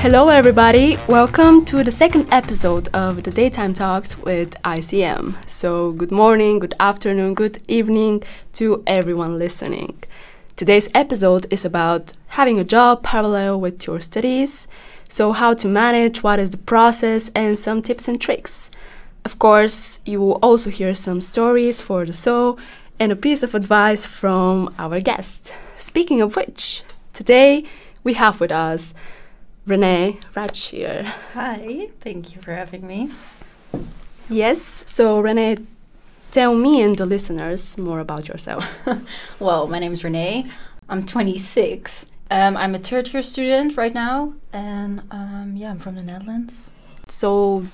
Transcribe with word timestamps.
Hello, 0.00 0.30
everybody. 0.30 0.96
Welcome 1.08 1.66
to 1.66 1.84
the 1.84 1.90
second 1.90 2.26
episode 2.32 2.88
of 2.94 3.22
the 3.22 3.30
Daytime 3.30 3.74
Talks 3.74 4.16
with 4.16 4.54
ICM. 4.62 5.34
So, 5.46 5.92
good 5.92 6.10
morning, 6.10 6.58
good 6.58 6.72
afternoon, 6.80 7.34
good 7.34 7.62
evening 7.68 8.22
to 8.54 8.82
everyone 8.86 9.36
listening. 9.36 10.02
Today's 10.56 10.88
episode 10.94 11.46
is 11.50 11.66
about 11.66 12.14
having 12.28 12.58
a 12.58 12.64
job 12.64 13.02
parallel 13.02 13.60
with 13.60 13.86
your 13.86 14.00
studies. 14.00 14.66
So, 15.06 15.32
how 15.32 15.52
to 15.52 15.68
manage, 15.68 16.22
what 16.22 16.38
is 16.40 16.48
the 16.48 16.56
process, 16.56 17.30
and 17.34 17.58
some 17.58 17.82
tips 17.82 18.08
and 18.08 18.18
tricks. 18.18 18.70
Of 19.26 19.38
course, 19.38 20.00
you 20.06 20.18
will 20.18 20.38
also 20.42 20.70
hear 20.70 20.94
some 20.94 21.20
stories 21.20 21.78
for 21.78 22.06
the 22.06 22.14
soul 22.14 22.58
and 22.98 23.12
a 23.12 23.16
piece 23.16 23.42
of 23.42 23.54
advice 23.54 24.06
from 24.06 24.74
our 24.78 24.98
guest. 24.98 25.52
Speaking 25.76 26.22
of 26.22 26.36
which, 26.36 26.84
today 27.12 27.64
we 28.02 28.14
have 28.14 28.40
with 28.40 28.50
us 28.50 28.94
Renee 29.66 30.18
Raadsheer. 30.34 31.08
Hi, 31.34 31.88
thank 32.00 32.34
you 32.34 32.40
for 32.42 32.52
having 32.52 32.86
me. 32.86 33.10
Yes, 34.28 34.84
so 34.86 35.20
Renee, 35.20 35.58
tell 36.30 36.54
me 36.54 36.82
and 36.82 36.96
the 36.96 37.04
listeners 37.04 37.76
more 37.76 38.00
about 38.00 38.28
yourself. 38.28 38.64
well, 39.40 39.66
my 39.66 39.78
name 39.78 39.92
is 39.92 40.02
Renee. 40.02 40.46
I'm 40.88 41.04
26. 41.04 42.06
Um, 42.30 42.56
I'm 42.56 42.74
a 42.74 42.78
third 42.78 43.12
year 43.12 43.22
student 43.22 43.76
right 43.76 43.92
now, 43.92 44.34
and 44.52 45.02
um, 45.10 45.54
yeah, 45.56 45.70
I'm 45.70 45.78
from 45.78 45.96
the 45.96 46.02
Netherlands. 46.02 46.70
So, 47.08 47.66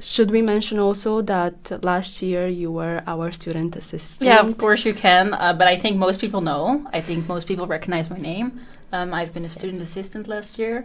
should 0.00 0.30
we 0.30 0.42
mention 0.42 0.78
also 0.78 1.22
that 1.22 1.84
last 1.84 2.22
year 2.22 2.48
you 2.48 2.72
were 2.72 3.02
our 3.06 3.30
student 3.30 3.76
assistant? 3.76 4.26
Yeah, 4.26 4.40
of 4.40 4.58
course 4.58 4.84
you 4.84 4.94
can, 4.94 5.34
uh, 5.34 5.52
but 5.52 5.68
I 5.68 5.78
think 5.78 5.96
most 5.96 6.20
people 6.20 6.40
know. 6.40 6.86
I 6.92 7.00
think 7.00 7.28
most 7.28 7.46
people 7.46 7.66
recognize 7.66 8.10
my 8.10 8.18
name. 8.18 8.60
Um, 8.92 9.14
I've 9.14 9.32
been 9.32 9.44
a 9.44 9.48
student 9.48 9.82
assistant 9.82 10.28
last 10.28 10.58
year. 10.58 10.84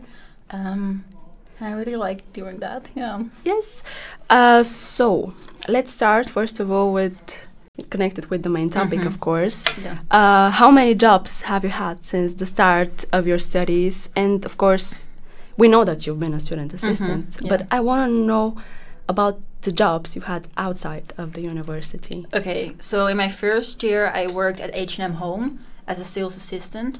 Um, 0.51 1.03
I 1.61 1.71
really 1.71 1.95
like 1.95 2.21
doing 2.33 2.59
that. 2.59 2.89
Yeah. 2.95 3.23
Yes. 3.43 3.81
Uh, 4.29 4.63
so 4.63 5.33
let's 5.67 5.91
start 5.91 6.27
first 6.29 6.59
of 6.59 6.69
all 6.69 6.91
with 6.93 7.17
connected 7.89 8.29
with 8.29 8.43
the 8.43 8.49
main 8.49 8.69
topic, 8.69 8.99
Mhm. 9.01 9.07
of 9.07 9.19
course. 9.19 9.65
Yeah. 9.83 9.97
Uh, 10.11 10.49
how 10.51 10.71
many 10.71 10.95
jobs 10.95 11.41
have 11.43 11.63
you 11.63 11.71
had 11.71 12.05
since 12.05 12.35
the 12.35 12.45
start 12.45 13.05
of 13.11 13.27
your 13.27 13.39
studies? 13.39 14.09
And 14.15 14.45
of 14.45 14.55
course, 14.57 15.07
we 15.57 15.67
know 15.67 15.83
that 15.85 16.05
you've 16.05 16.19
been 16.19 16.33
a 16.33 16.39
student 16.39 16.73
assistant, 16.73 17.29
Mm-hmm. 17.29 17.45
yeah. 17.45 17.49
but 17.57 17.67
I 17.71 17.79
want 17.79 18.09
to 18.11 18.17
know 18.31 18.55
about 19.09 19.39
the 19.61 19.71
jobs 19.71 20.15
you 20.15 20.21
had 20.21 20.47
outside 20.57 21.13
of 21.17 21.33
the 21.33 21.41
university. 21.41 22.25
Okay, 22.33 22.71
so 22.79 23.07
in 23.07 23.17
my 23.17 23.29
first 23.29 23.83
year, 23.83 24.11
I 24.21 24.27
worked 24.27 24.59
at 24.59 24.69
H&M 24.73 25.13
Home 25.15 25.59
as 25.87 25.99
a 25.99 26.05
sales 26.05 26.35
assistant. 26.37 26.99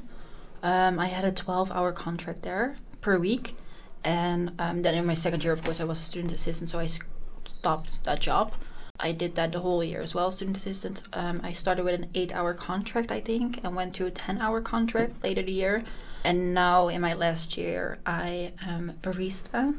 Um, 0.66 0.98
I 0.98 1.06
had 1.06 1.24
a 1.24 1.30
12-hour 1.30 1.92
contract 1.92 2.42
there 2.42 2.74
per 3.00 3.18
week, 3.18 3.54
and 4.02 4.50
um, 4.58 4.82
then 4.82 4.96
in 4.96 5.06
my 5.06 5.14
second 5.14 5.44
year, 5.44 5.52
of 5.52 5.62
course, 5.62 5.80
I 5.80 5.84
was 5.84 6.00
a 6.00 6.02
student 6.02 6.32
assistant, 6.32 6.70
so 6.70 6.80
I 6.80 6.88
stopped 6.88 8.02
that 8.02 8.18
job. 8.18 8.52
I 8.98 9.12
did 9.12 9.36
that 9.36 9.52
the 9.52 9.60
whole 9.60 9.84
year 9.84 10.00
as 10.00 10.12
well, 10.12 10.32
student 10.32 10.56
assistant. 10.56 11.04
Um, 11.12 11.40
I 11.44 11.52
started 11.52 11.84
with 11.84 11.94
an 11.94 12.10
eight-hour 12.16 12.54
contract, 12.54 13.12
I 13.12 13.20
think, 13.20 13.60
and 13.62 13.76
went 13.76 13.94
to 13.94 14.06
a 14.06 14.10
10-hour 14.10 14.60
contract 14.62 15.22
later 15.22 15.40
the 15.40 15.52
year. 15.52 15.84
And 16.24 16.52
now 16.52 16.88
in 16.88 17.00
my 17.00 17.12
last 17.12 17.56
year, 17.56 17.98
I 18.04 18.52
am 18.60 18.98
barista 19.02 19.72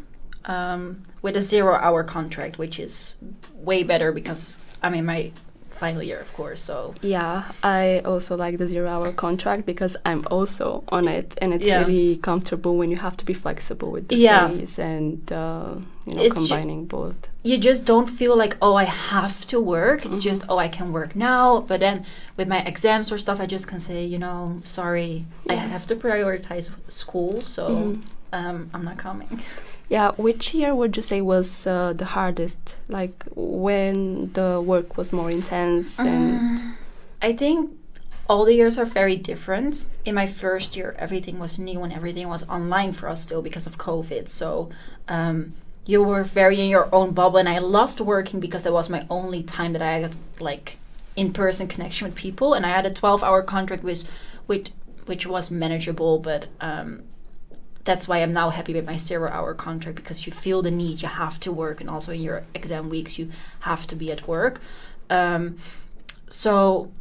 um, 0.46 1.04
with 1.22 1.36
a 1.36 1.42
zero-hour 1.42 2.06
contract, 2.06 2.58
which 2.58 2.80
is 2.80 3.18
way 3.56 3.84
better 3.84 4.14
because 4.14 4.58
I'm 4.82 4.94
in 4.94 5.04
my 5.04 5.34
final 5.78 6.04
year, 6.04 6.20
of 6.20 6.32
course. 6.34 6.62
So 6.62 6.94
Yeah, 7.02 7.44
I 7.64 8.02
also 8.06 8.36
like 8.36 8.58
the 8.58 8.68
zero 8.68 8.90
hour 8.90 9.12
contract 9.14 9.66
because 9.66 9.96
I'm 10.06 10.24
also 10.32 10.84
on 10.90 11.08
it, 11.08 11.34
and 11.42 11.54
it's 11.54 11.68
Yeah. 11.68 11.80
really 11.82 12.18
comfortable 12.30 12.74
when 12.80 12.90
you 12.92 12.98
have 12.98 13.16
to 13.18 13.26
be 13.26 13.34
flexible 13.34 13.90
with 13.92 14.08
the 14.10 14.16
Yeah. 14.16 14.48
studies 14.48 14.80
and 14.80 15.20
uh, 15.32 15.76
you 16.06 16.14
know 16.16 16.22
It's 16.26 16.34
combining 16.34 16.86
both. 16.88 17.16
you 17.44 17.58
just 17.70 17.86
don't 17.86 18.10
feel 18.20 18.36
like 18.44 18.56
oh 18.62 18.76
I 18.76 18.88
have 19.14 19.38
to 19.52 19.58
work. 19.76 20.00
It's 20.06 20.16
Mm-hmm. 20.16 20.30
just 20.30 20.42
oh 20.50 20.58
I 20.68 20.70
can 20.78 20.88
work 21.00 21.12
now. 21.16 21.46
But 21.70 21.80
then 21.80 21.96
with 22.38 22.48
my 22.48 22.60
exams 22.72 23.12
or 23.12 23.18
stuff, 23.18 23.40
I 23.40 23.46
just 23.46 23.68
can 23.72 23.80
say 23.80 24.00
you 24.14 24.20
know 24.26 24.38
sorry, 24.64 25.26
I 25.50 25.56
have 25.56 25.86
to 25.88 25.96
prioritize 25.96 26.68
school, 26.88 27.42
so 27.42 27.64
Mhm. 27.68 28.02
um, 28.40 28.58
I'm 28.74 28.84
not 28.90 28.98
coming. 28.98 29.32
Yeah, 29.90 30.12
which 30.18 30.54
year 30.54 30.76
would 30.76 30.98
you 30.98 31.04
say 31.04 31.22
was 31.22 31.66
uh, 31.66 31.94
the 31.94 32.06
hardest? 32.06 32.76
Like 32.90 33.24
when 33.36 34.34
the 34.34 34.62
work 34.62 34.98
was 34.98 35.14
more 35.14 35.32
intense 35.32 36.00
and 36.00 36.76
I 37.22 37.34
think 37.34 37.72
all 38.30 38.44
the 38.46 38.54
years 38.54 38.78
are 38.78 38.86
very 38.86 39.16
different. 39.16 39.86
In 40.06 40.16
my 40.16 40.26
first 40.26 40.76
year, 40.76 40.96
everything 41.00 41.40
was 41.40 41.58
new 41.58 41.82
and 41.84 41.94
everything 41.94 42.28
was 42.28 42.48
online 42.50 42.92
for 42.92 43.08
us 43.08 43.24
still 43.24 43.42
because 43.42 43.66
of 43.66 43.78
COVID. 43.78 44.28
So 44.28 44.70
um, 45.08 45.54
you 45.86 46.04
were 46.04 46.24
very 46.24 46.60
in 46.60 46.70
your 46.70 46.94
own 46.94 47.14
bubble, 47.14 47.38
and 47.38 47.48
I 47.48 47.60
loved 47.60 48.02
working 48.02 48.40
because 48.42 48.64
that 48.64 48.74
was 48.74 48.90
my 48.90 49.06
only 49.10 49.44
time 49.44 49.72
that 49.74 49.82
I 49.82 50.02
got 50.02 50.18
like 50.40 50.78
in-person 51.16 51.68
connection 51.70 52.08
with 52.08 52.16
people. 52.16 52.54
And 52.54 52.66
I 52.66 52.70
had 52.70 52.86
a 52.86 52.92
12-hour 52.92 53.44
contract 53.44 53.84
with 53.84 54.10
which 54.46 55.26
was 55.26 55.50
manageable, 55.50 56.20
but 56.20 56.48
um, 56.60 57.04
that's 57.88 58.08
why 58.08 58.18
I'm 58.22 58.34
now 58.34 58.50
happy 58.50 58.74
with 58.74 58.86
my 58.86 58.98
zero-hour 58.98 59.54
contract 59.56 59.96
because 59.96 60.28
you 60.28 60.34
feel 60.34 60.62
the 60.62 60.70
need, 60.70 61.02
you 61.02 61.08
have 61.08 61.40
to 61.40 61.52
work, 61.52 61.82
and 61.82 61.90
also 61.90 62.12
in 62.12 62.22
your 62.22 62.44
exam 62.54 62.90
weeks 62.90 63.18
you 63.18 63.32
have 63.62 63.88
to 63.88 63.96
be 63.96 64.12
at 64.12 64.28
work. 64.28 64.60
Um, 65.10 65.58
so 66.30 66.92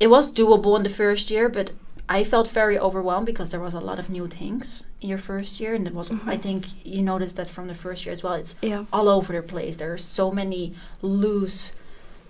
it 0.00 0.08
was 0.08 0.32
doable 0.32 0.76
in 0.76 0.82
the 0.82 0.90
first 0.90 1.30
year, 1.30 1.48
but 1.48 1.70
I 2.08 2.24
felt 2.24 2.48
very 2.48 2.78
overwhelmed 2.78 3.26
because 3.26 3.52
there 3.52 3.60
was 3.60 3.74
a 3.74 3.80
lot 3.80 3.98
of 3.98 4.10
new 4.10 4.26
things 4.26 4.86
in 5.00 5.08
your 5.08 5.18
first 5.18 5.60
year, 5.60 5.74
and 5.74 5.86
it 5.86 5.94
was. 5.94 6.10
I 6.26 6.36
think 6.36 6.66
you 6.84 7.02
noticed 7.02 7.36
that 7.36 7.48
from 7.48 7.68
the 7.68 7.74
first 7.74 8.04
year 8.04 8.12
as 8.12 8.22
well. 8.24 8.34
It's 8.34 8.56
yeah. 8.60 8.84
all 8.92 9.08
over 9.08 9.32
the 9.32 9.42
place. 9.42 9.76
There 9.76 9.92
are 9.92 10.04
so 10.18 10.32
many 10.32 10.74
loose 11.00 11.72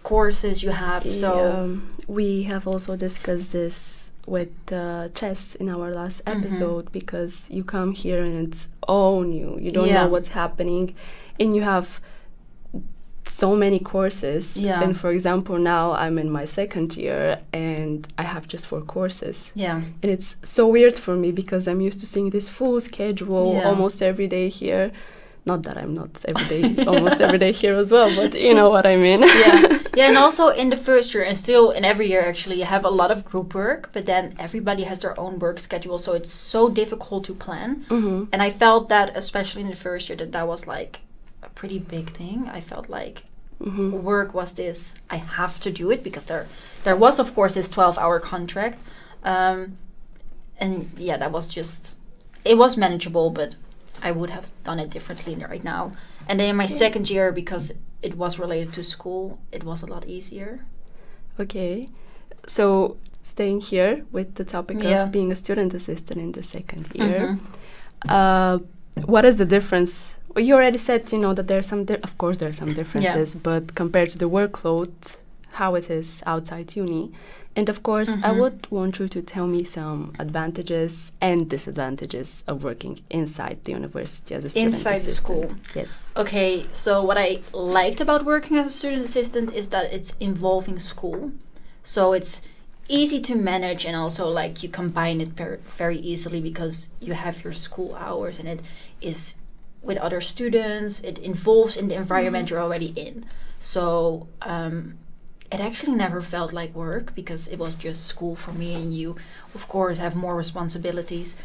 courses 0.03 0.62
you 0.62 0.71
have. 0.71 1.03
So 1.05 1.50
um, 1.50 1.97
we 2.06 2.43
have 2.43 2.67
also 2.67 2.97
discussed 2.97 3.53
this 3.53 4.01
with 4.27 4.50
uh, 4.72 5.09
chess 5.15 5.55
in 5.56 5.69
our 5.69 5.91
last 5.91 6.25
Mhm. 6.25 6.37
episode 6.37 6.93
because 6.93 7.49
you 7.50 7.65
come 7.65 7.93
here 7.93 8.22
and 8.22 8.49
it's 8.49 8.69
all 8.87 9.22
new. 9.22 9.59
You 9.60 9.71
don't 9.72 9.88
Yeah. 9.88 10.03
know 10.05 10.09
what's 10.09 10.28
happening, 10.28 10.94
and 11.41 11.55
you 11.56 11.62
have 11.62 12.00
so 13.25 13.55
many 13.56 13.78
courses. 13.78 14.56
Yeah. 14.56 14.82
And 14.82 14.97
for 14.99 15.11
example, 15.12 15.56
now 15.59 15.93
I'm 15.93 16.19
in 16.19 16.31
my 16.31 16.44
second 16.44 16.97
year 16.97 17.38
and 17.53 18.06
I 18.19 18.22
have 18.25 18.47
just 18.49 18.66
four 18.66 18.81
courses. 18.82 19.53
yeah, 19.55 19.77
And 20.03 20.11
it's 20.12 20.37
so 20.43 20.66
weird 20.66 20.94
for 20.94 21.15
me 21.15 21.31
because 21.32 21.69
I'm 21.69 21.81
used 21.81 22.00
to 22.00 22.06
seeing 22.06 22.31
this 22.31 22.49
full 22.49 22.81
schedule 22.81 23.55
Yeah. 23.55 23.69
almost 23.69 24.03
every 24.03 24.27
day 24.27 24.49
here. 24.49 24.91
Not 25.47 25.62
that 25.65 25.77
I'm 25.78 25.94
not 25.94 26.11
every 26.27 26.47
day, 26.75 26.84
almost 26.84 27.21
every 27.21 27.38
day 27.38 27.53
here 27.53 27.75
as 27.75 27.91
well, 27.93 28.11
but 28.16 28.34
you 28.41 28.55
know 28.55 28.69
what 28.71 28.87
I 28.87 28.97
mean. 28.97 29.21
yeah, 29.44 29.78
yeah, 29.94 30.08
and 30.08 30.16
also 30.19 30.48
in 30.48 30.70
the 30.70 30.76
first 30.76 31.12
year 31.14 31.22
and 31.25 31.36
still 31.36 31.70
in 31.70 31.84
every 31.84 32.08
year 32.08 32.22
actually 32.22 32.58
you 32.58 32.64
have 32.64 32.84
a 32.84 32.91
lot 32.91 33.10
of 33.10 33.25
group 33.25 33.54
work, 33.54 33.91
but 33.92 34.06
then 34.06 34.34
everybody 34.38 34.84
has 34.84 35.00
their 35.00 35.19
own 35.19 35.38
work 35.38 35.60
schedule, 35.60 35.98
so 35.98 36.12
it's 36.14 36.30
so 36.32 36.69
difficult 36.69 37.25
to 37.25 37.34
plan. 37.34 37.84
hmm 37.88 38.25
And 38.32 38.42
I 38.42 38.50
felt 38.50 38.88
that 38.88 39.16
especially 39.16 39.62
in 39.62 39.69
the 39.70 39.76
first 39.76 40.08
year 40.08 40.16
that 40.16 40.32
that 40.32 40.47
was 40.47 40.66
like 40.66 41.00
a 41.42 41.48
pretty 41.50 41.78
big 41.78 42.10
thing. 42.10 42.48
I 42.48 42.60
felt 42.60 42.88
like 42.88 43.25
hmm 43.62 43.92
work 44.02 44.34
was 44.34 44.54
this 44.54 44.94
I 45.08 45.16
have 45.16 45.60
to 45.60 45.70
do 45.70 45.91
it 45.92 46.02
because 46.02 46.25
there 46.25 46.47
there 46.84 46.97
was 46.97 47.19
of 47.20 47.34
course 47.34 47.54
this 47.54 47.69
12 47.69 47.98
hour 47.98 48.19
contract. 48.20 48.78
Um, 49.25 49.76
and 50.58 50.91
yeah, 50.97 51.16
that 51.16 51.31
was 51.32 51.47
just 51.48 51.97
it 52.44 52.56
was 52.56 52.76
manageable, 52.76 53.31
but 53.31 53.54
I 54.02 54.10
would 54.10 54.31
have 54.31 54.50
done 54.64 54.81
it 54.81 54.91
differently 54.91 55.34
right 55.36 55.62
now. 55.64 55.92
And 56.28 56.41
then 56.41 56.48
in 56.48 56.56
my 56.56 56.66
second 56.66 57.08
year 57.11 57.31
because 57.32 57.72
it 58.02 58.16
was 58.16 58.38
related 58.38 58.72
to 58.75 58.82
school, 58.82 59.38
it 59.52 59.62
was 59.64 59.82
a 59.82 59.87
lot 59.87 60.06
easier. 60.06 60.64
Okay. 61.40 61.88
So 62.46 62.96
staying 63.22 63.60
here 63.60 64.04
with 64.12 64.34
the 64.34 64.44
topic 64.44 64.82
Yeah. 64.82 65.04
of 65.04 65.12
being 65.12 65.31
a 65.32 65.37
student 65.37 65.75
assistant 65.75 66.20
in 66.20 66.32
the 66.32 66.43
second 66.43 66.88
year, 66.94 67.20
Mhm. 67.20 67.38
uh, 68.08 68.58
what 69.06 69.25
is 69.25 69.37
the 69.37 69.44
difference? 69.44 70.19
Well, 70.34 70.44
you 70.44 70.54
already 70.54 70.78
said, 70.78 71.12
you 71.12 71.19
know, 71.19 71.34
that 71.34 71.46
there 71.46 71.58
are 71.58 71.62
some, 71.72 71.87
of 72.02 72.19
course, 72.19 72.38
there 72.38 72.49
are 72.49 72.54
some 72.62 72.72
differences, 72.75 73.34
but 73.34 73.75
compared 73.75 74.10
to 74.10 74.19
the 74.19 74.28
workload, 74.28 74.90
how 75.52 75.75
it 75.75 75.90
is 75.90 76.22
outside 76.26 76.75
uni. 76.76 77.12
And 77.54 77.69
of 77.69 77.82
course, 77.82 78.08
I 78.22 78.31
Mhm. 78.31 78.38
would 78.40 78.66
want 78.70 78.99
you 78.99 79.08
to 79.08 79.20
tell 79.20 79.46
me 79.46 79.62
some 79.64 80.12
advantages 80.19 81.12
and 81.20 81.49
disadvantages 81.50 82.43
of 82.46 82.64
working 82.64 83.00
inside 83.10 83.58
the 83.64 83.72
university 83.72 84.34
as 84.34 84.44
a 84.44 84.50
student 84.50 84.75
Inside 84.75 84.90
the 84.90 84.96
assistant. 85.12 85.26
school. 85.26 85.46
Yes. 85.75 86.12
Okay, 86.16 86.66
so 86.72 87.02
what 87.04 87.19
I 87.19 87.40
liked 87.52 88.00
about 88.00 88.25
working 88.25 88.56
as 88.56 88.66
a 88.69 88.70
student 88.70 89.04
assistant 89.04 89.52
is 89.54 89.69
that 89.69 89.93
it's 89.93 90.14
involving 90.19 90.78
school. 90.78 91.31
So 91.82 92.12
it's 92.14 92.40
easy 92.88 93.20
to 93.20 93.34
manage 93.34 93.84
and 93.84 93.96
also 93.96 94.28
like 94.28 94.62
you 94.62 94.69
combine 94.70 95.20
it 95.20 95.37
per- 95.37 95.60
very 95.78 95.98
easily 95.98 96.40
because 96.40 96.88
you 97.00 97.12
have 97.12 97.44
your 97.44 97.52
school 97.52 97.94
hours 97.94 98.38
and 98.38 98.48
it 98.48 98.60
is 99.00 99.37
with 99.82 99.98
other 99.98 100.20
students, 100.20 101.00
it 101.00 101.19
involves 101.19 101.76
in 101.76 101.88
the 101.88 101.96
environment 101.96 102.48
you're 102.50 102.62
already 102.62 102.93
in. 102.96 103.25
So 103.60 104.26
um, 104.43 104.94
it 105.52 105.60
actually 105.60 105.94
never 105.94 106.22
felt 106.22 106.52
like 106.52 106.75
work 106.75 107.14
because 107.14 107.46
it 107.46 107.58
was 107.58 107.75
just 107.75 108.06
school 108.06 108.34
for 108.34 108.52
me 108.52 108.75
and 108.75 108.94
you 108.94 109.16
of 109.54 109.69
course 109.69 109.99
have 109.99 110.16
more 110.16 110.34
responsibilities. 110.34 111.37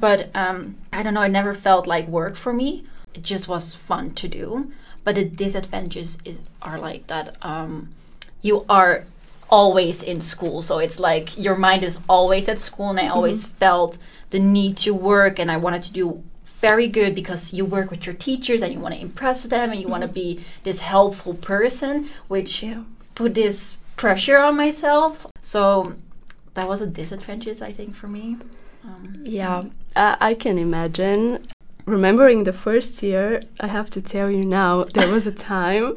But 0.00 0.30
um, 0.34 0.76
i 0.92 1.02
don't 1.02 1.14
know 1.14 1.22
it 1.22 1.30
never 1.30 1.52
felt 1.52 1.86
like 1.86 2.06
work 2.06 2.36
for 2.36 2.52
me. 2.52 2.84
It 3.12 3.22
just 3.22 3.48
was 3.48 3.74
fun 3.74 4.14
to 4.14 4.28
do. 4.28 4.72
But 5.04 5.16
the 5.16 5.24
disadvantages 5.24 6.18
is 6.24 6.40
are 6.62 6.78
like 6.78 7.08
that 7.08 7.36
um, 7.42 7.90
you 8.40 8.64
are 8.68 9.04
always 9.50 10.02
in 10.02 10.20
school. 10.20 10.62
So 10.62 10.78
it's 10.78 10.98
like 11.00 11.36
your 11.36 11.56
mind 11.56 11.82
is 11.82 11.98
always 12.08 12.48
at 12.48 12.60
school 12.60 12.90
and 12.90 13.00
i 13.00 13.08
always 13.08 13.44
felt 13.44 13.98
the 14.30 14.38
need 14.38 14.76
to 14.76 14.92
work 14.92 15.38
and 15.38 15.50
i 15.50 15.56
wanted 15.56 15.82
to 15.84 15.92
do 15.92 16.22
very 16.44 16.88
good 16.88 17.14
because 17.14 17.52
you 17.52 17.64
work 17.64 17.90
with 17.90 18.06
your 18.06 18.14
teachers 18.14 18.62
and 18.62 18.72
you 18.72 18.80
want 18.80 18.94
to 18.94 19.00
impress 19.00 19.44
them 19.44 19.70
and 19.70 19.80
you 19.80 19.88
want 19.88 20.02
to 20.02 20.08
be 20.08 20.40
this 20.64 20.80
helpful 20.80 21.34
person 21.34 22.08
which 22.28 22.62
Yeah. 22.62 22.82
Put 23.16 23.34
this 23.34 23.78
pressure 23.96 24.38
on 24.38 24.54
myself 24.56 25.26
so 25.42 25.94
that 26.54 26.66
was 26.68 26.80
a 26.82 26.86
disadvantage 26.86 27.60
i 27.62 27.72
think 27.72 27.94
for 28.00 28.08
me 28.08 28.36
um, 28.84 29.02
Yeah, 29.24 29.64
I, 29.96 30.16
I 30.30 30.34
can 30.34 30.58
imagine. 30.58 31.42
Remembering 31.86 32.44
the 32.44 32.52
first 32.52 33.02
year, 33.02 33.42
I 33.58 33.66
have 33.66 33.90
to 33.90 34.00
tell 34.00 34.30
you 34.30 34.44
now, 34.44 34.84
there 34.94 35.10
was 35.10 35.26
a 35.26 35.32
time. 35.32 35.96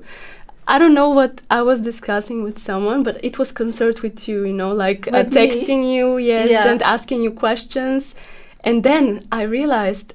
I 0.68 0.76
don't 0.80 0.96
know 0.96 1.10
what 1.20 1.34
I 1.52 1.62
was 1.62 1.82
discussing 1.82 2.42
with 2.44 2.58
someone, 2.58 3.04
but 3.04 3.16
it 3.24 3.38
was 3.38 3.52
concerned 3.52 4.00
with 4.00 4.28
you, 4.28 4.38
you 4.50 4.54
know, 4.54 4.74
like 4.74 5.08
uh, 5.08 5.12
With 5.18 5.34
me? 5.34 5.38
texting 5.42 5.82
you, 5.96 6.18
yes, 6.18 6.50
Yeah. 6.50 6.72
and 6.72 6.82
asking 6.82 7.22
you 7.26 7.32
questions. 7.46 8.16
And 8.64 8.82
then 8.84 9.20
I 9.32 9.44
realized, 9.44 10.14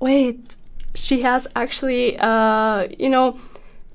wait, 0.00 0.56
she 0.94 1.22
has 1.22 1.46
actually, 1.54 2.16
uh, 2.18 2.88
you 2.98 3.08
know, 3.08 3.38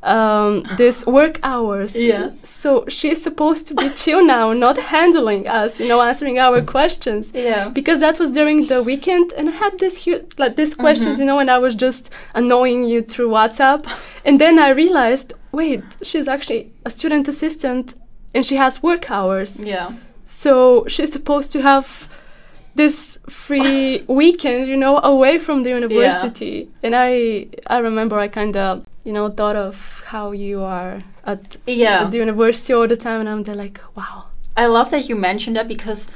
um, 0.04 0.64
this 0.78 1.06
work 1.06 1.40
hours. 1.44 1.96
Yeah. 1.96 2.32
So 2.44 2.86
she's 2.88 3.22
supposed 3.22 3.68
to 3.68 3.76
be 3.76 3.90
chill 3.92 4.26
now, 4.26 4.52
not 4.54 4.78
handling 4.78 5.48
us, 5.48 5.80
you 5.80 5.88
know, 5.88 6.02
answering 6.02 6.40
our 6.40 6.62
questions. 6.62 7.32
Yeah. 7.34 7.70
Because 7.70 8.00
that 8.00 8.18
was 8.20 8.32
during 8.32 8.68
the 8.68 8.82
weekend 8.84 9.32
and 9.34 9.50
i 9.50 9.52
had 9.52 9.78
this 9.80 10.06
hu- 10.06 10.26
like 10.38 10.56
these 10.56 10.74
questions 10.76 11.20
you 11.20 11.26
know 11.26 11.40
and 11.40 11.50
i 11.52 11.58
was 11.58 11.76
just 11.76 12.10
annoying 12.34 12.84
you 12.86 13.02
through 13.02 13.30
whatsapp. 13.30 13.86
And 14.26 14.40
then 14.40 14.58
i 14.60 14.70
realized 14.70 15.34
wait 15.52 15.84
she's 16.02 16.28
actually 16.28 16.72
a 16.86 16.90
student 16.90 17.28
assistant 17.28 17.94
and 18.34 18.46
she 18.46 18.56
has 18.56 18.82
work 18.82 19.12
hours. 19.12 19.60
Yeah. 19.60 19.92
So 20.26 20.86
she's 20.88 21.12
supposed 21.12 21.52
to 21.52 21.62
have 21.62 22.08
this 22.76 23.20
free 23.30 24.04
weekend 24.08 24.68
you 24.68 24.78
know 24.78 25.00
away 25.00 25.38
from 25.38 25.64
the 25.64 25.70
university. 25.70 26.56
Yeah. 26.70 26.86
and 26.86 26.96
i 26.96 27.48
i 27.68 27.78
remember 27.80 28.18
i 28.18 28.28
kind 28.28 28.56
of 28.58 28.86
you 29.04 29.12
know 29.14 29.30
thought 29.30 29.56
of 29.56 30.04
how 30.08 30.32
you 30.32 30.62
are 30.64 31.00
at, 31.26 31.58
yeah 31.66 32.04
the 32.06 32.18
university 32.18 32.74
all 32.74 32.88
the 32.88 32.96
time 32.98 33.20
and 33.22 33.30
i'm 33.30 33.44
there 33.44 33.56
like 33.56 33.80
wow 33.96 34.26
I 34.58 34.66
love 34.66 34.92
that 34.92 35.08
you 35.08 35.16
mentioned 35.16 35.56
that 35.56 35.68
because 35.70 36.12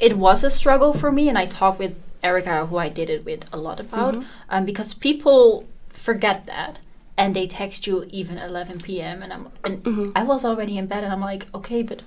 it 0.00 0.18
was 0.18 0.42
a 0.42 0.50
struggle 0.50 0.92
for 0.92 1.12
me, 1.12 1.28
and 1.28 1.38
I 1.38 1.46
talked 1.46 1.78
with 1.78 2.02
Erica, 2.20 2.66
who 2.66 2.78
I 2.78 2.88
did 2.88 3.08
it 3.08 3.24
with 3.24 3.44
a 3.52 3.56
lot 3.56 3.78
about, 3.78 4.14
Mhm. 4.14 4.24
um, 4.50 4.64
because 4.64 4.92
people 4.92 5.64
forget 5.92 6.46
that 6.46 6.80
and 7.16 7.34
they 7.36 7.46
text 7.46 7.86
you 7.86 8.04
even 8.10 8.38
11 8.38 8.80
p.m. 8.80 9.22
and 9.22 9.32
I'm 9.32 9.44
and 9.64 9.84
Mhm. 9.84 10.12
I 10.16 10.24
was 10.24 10.44
already 10.44 10.76
in 10.76 10.86
bed, 10.86 11.04
and 11.04 11.12
I'm 11.12 11.20
like, 11.32 11.46
okay, 11.54 11.82
but 11.84 12.02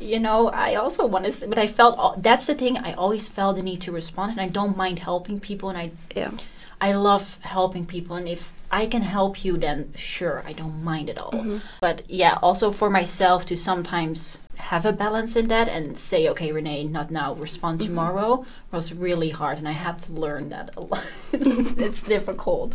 you 0.00 0.18
know, 0.18 0.48
I 0.48 0.74
also 0.74 1.04
want 1.06 1.26
to, 1.30 1.46
but 1.46 1.58
I 1.58 1.66
felt 1.66 2.22
that's 2.22 2.46
the 2.46 2.54
thing. 2.54 2.78
I 2.78 2.94
always 2.94 3.28
felt 3.28 3.56
the 3.56 3.62
need 3.62 3.82
to 3.82 3.92
respond, 3.92 4.32
and 4.32 4.40
I 4.40 4.48
don't 4.48 4.74
mind 4.84 5.00
helping 5.00 5.38
people, 5.38 5.68
and 5.68 5.76
I 5.78 5.90
yeah 6.16 6.30
I 6.80 6.92
love 6.94 7.38
helping 7.42 7.84
people, 7.84 8.16
and 8.16 8.26
if 8.28 8.52
I 8.70 8.86
can 8.86 9.02
help 9.02 9.44
you, 9.44 9.56
then 9.58 9.92
sure, 9.96 10.42
I 10.46 10.52
don't 10.54 10.82
mind 10.82 11.10
at 11.10 11.18
all. 11.18 11.32
Mm-hmm. 11.32 11.56
But 11.80 12.02
yeah, 12.08 12.38
also 12.42 12.70
for 12.72 12.88
myself 12.88 13.44
to 13.46 13.56
sometimes 13.56 14.38
have 14.56 14.86
a 14.86 14.92
balance 14.92 15.36
in 15.36 15.48
that 15.48 15.68
and 15.68 15.98
say, 15.98 16.28
okay, 16.28 16.52
Renee, 16.52 16.84
not 16.84 17.10
now, 17.10 17.34
respond 17.34 17.80
Mm-hmm. 17.80 17.88
tomorrow 17.88 18.44
was 18.72 18.94
really 18.94 19.30
hard, 19.30 19.58
and 19.58 19.68
I 19.68 19.72
had 19.72 20.00
to 20.00 20.12
learn 20.12 20.48
that 20.50 20.70
a 20.76 20.80
lot. 20.80 21.04
it's 21.32 22.02
difficult. 22.02 22.74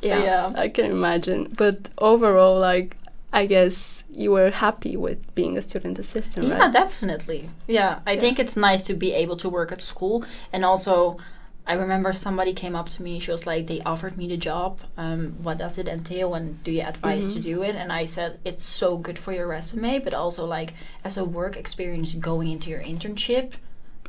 yeah, 0.00 0.22
Yeah. 0.22 0.52
I 0.56 0.68
can 0.68 0.90
imagine. 0.90 1.52
But 1.56 1.88
overall, 1.98 2.58
like, 2.58 2.96
I 3.32 3.46
guess 3.46 4.04
you 4.10 4.30
were 4.32 4.50
happy 4.50 4.96
with 4.96 5.18
being 5.34 5.56
a 5.56 5.62
student 5.62 5.98
assistant, 5.98 6.48
Yeah, 6.48 6.58
right? 6.58 6.72
definitely. 6.72 7.50
Yeah, 7.68 8.00
I 8.06 8.18
think 8.18 8.38
it's 8.38 8.56
nice 8.56 8.82
to 8.82 8.94
be 8.94 9.12
able 9.12 9.36
to 9.36 9.48
work 9.48 9.70
at 9.72 9.80
school, 9.80 10.24
and 10.52 10.64
also. 10.64 11.18
I 11.66 11.74
remember 11.74 12.12
somebody 12.12 12.52
came 12.52 12.74
up 12.74 12.88
to 12.90 13.02
me. 13.02 13.20
She 13.20 13.30
was 13.30 13.46
like, 13.46 13.66
"They 13.68 13.80
offered 13.82 14.16
me 14.18 14.26
the 14.26 14.36
job. 14.36 14.80
Um, 14.96 15.36
what 15.42 15.58
does 15.58 15.78
it 15.78 15.86
entail, 15.88 16.34
and 16.34 16.62
do 16.64 16.72
you 16.72 16.82
advise 16.82 17.32
to 17.34 17.40
do 17.40 17.62
it?" 17.62 17.76
And 17.76 17.92
I 17.92 18.04
said, 18.04 18.40
"It's 18.44 18.64
so 18.64 18.96
good 18.98 19.18
for 19.18 19.32
your 19.32 19.46
resume, 19.46 20.00
but 20.00 20.12
also 20.14 20.44
like 20.44 20.74
as 21.04 21.16
a 21.16 21.24
work 21.24 21.56
experience 21.56 22.14
going 22.14 22.48
into 22.50 22.68
your 22.70 22.80
internship." 22.80 23.52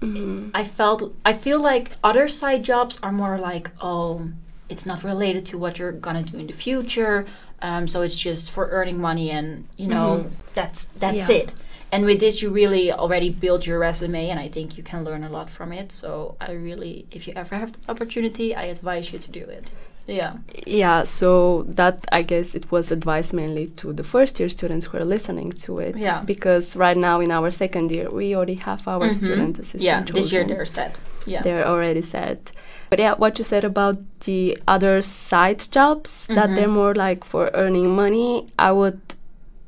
Mhm. 0.02 0.50
I 0.54 0.64
felt 0.64 1.14
I 1.24 1.34
feel 1.34 1.60
like 1.60 1.92
other 2.04 2.28
side 2.28 2.64
jobs 2.64 3.00
are 3.04 3.12
more 3.12 3.38
like, 3.38 3.70
oh, 3.82 4.30
it's 4.68 4.86
not 4.86 5.04
related 5.04 5.46
to 5.48 5.58
what 5.58 5.78
you're 5.80 5.92
gonna 5.92 6.24
do 6.24 6.38
in 6.38 6.48
the 6.48 6.54
future. 6.54 7.26
Um, 7.62 7.88
so 7.88 8.02
it's 8.02 8.16
just 8.16 8.52
for 8.52 8.68
earning 8.72 9.00
money, 9.00 9.30
and 9.32 9.68
you 9.78 9.88
know 9.88 10.26
that's 10.56 10.86
that's 11.00 11.30
Yeah. 11.30 11.36
it. 11.38 11.54
And 11.94 12.06
with 12.06 12.20
this, 12.20 12.42
you 12.42 12.50
really 12.50 12.92
already 12.92 13.30
build 13.30 13.68
your 13.68 13.78
resume, 13.78 14.30
and 14.32 14.40
I 14.40 14.50
think 14.50 14.78
you 14.78 14.84
can 14.92 15.04
learn 15.04 15.24
a 15.24 15.30
lot 15.30 15.48
from 15.58 15.72
it. 15.72 15.92
So 15.92 16.36
I 16.42 16.52
really, 16.68 17.06
if 17.12 17.28
you 17.28 17.34
ever 17.36 17.56
have 17.56 17.70
the 17.74 17.92
opportunity, 17.92 18.48
I 18.56 18.64
advise 18.76 19.14
you 19.14 19.20
to 19.20 19.30
do 19.40 19.42
it. 19.58 19.66
Yeah. 20.08 20.34
Yeah, 20.66 21.04
so 21.04 21.64
that 21.80 21.98
I 22.12 22.24
guess 22.24 22.56
it 22.56 22.66
was 22.72 22.92
advice 22.92 23.32
mainly 23.32 23.68
to 23.82 23.94
the 23.94 24.04
first 24.04 24.40
year 24.40 24.50
students 24.50 24.88
who 24.88 24.98
are 24.98 25.06
listening 25.06 25.50
to 25.66 25.80
it. 25.80 25.96
Yeah. 25.96 26.22
Because 26.34 26.76
right 26.76 26.98
now 26.98 27.20
in 27.22 27.32
our 27.32 27.52
second 27.52 27.92
year, 27.92 28.10
we 28.10 28.36
already 28.36 28.56
have 28.70 28.82
our 28.88 29.08
Mhm. 29.10 29.16
student 29.22 29.60
assistant. 29.60 29.84
Yeah. 29.84 30.02
This 30.18 30.32
year 30.34 30.44
they're 30.46 30.66
set. 30.66 30.98
Yeah. 31.26 31.42
they're 31.46 31.66
already 31.74 32.02
set. 32.02 32.52
But 32.90 33.00
yeah, 33.00 33.14
what 33.24 33.38
you 33.40 33.46
said 33.46 33.64
about 33.64 33.98
the 34.26 34.58
other 34.68 35.02
side 35.02 35.62
jobs 35.72 36.28
that 36.28 36.50
Mhm. 36.50 36.56
they're 36.56 36.76
more 36.82 36.94
like 37.08 37.24
for 37.24 37.50
earning 37.54 37.90
money, 37.96 38.46
I 38.60 38.72
would 38.80 39.00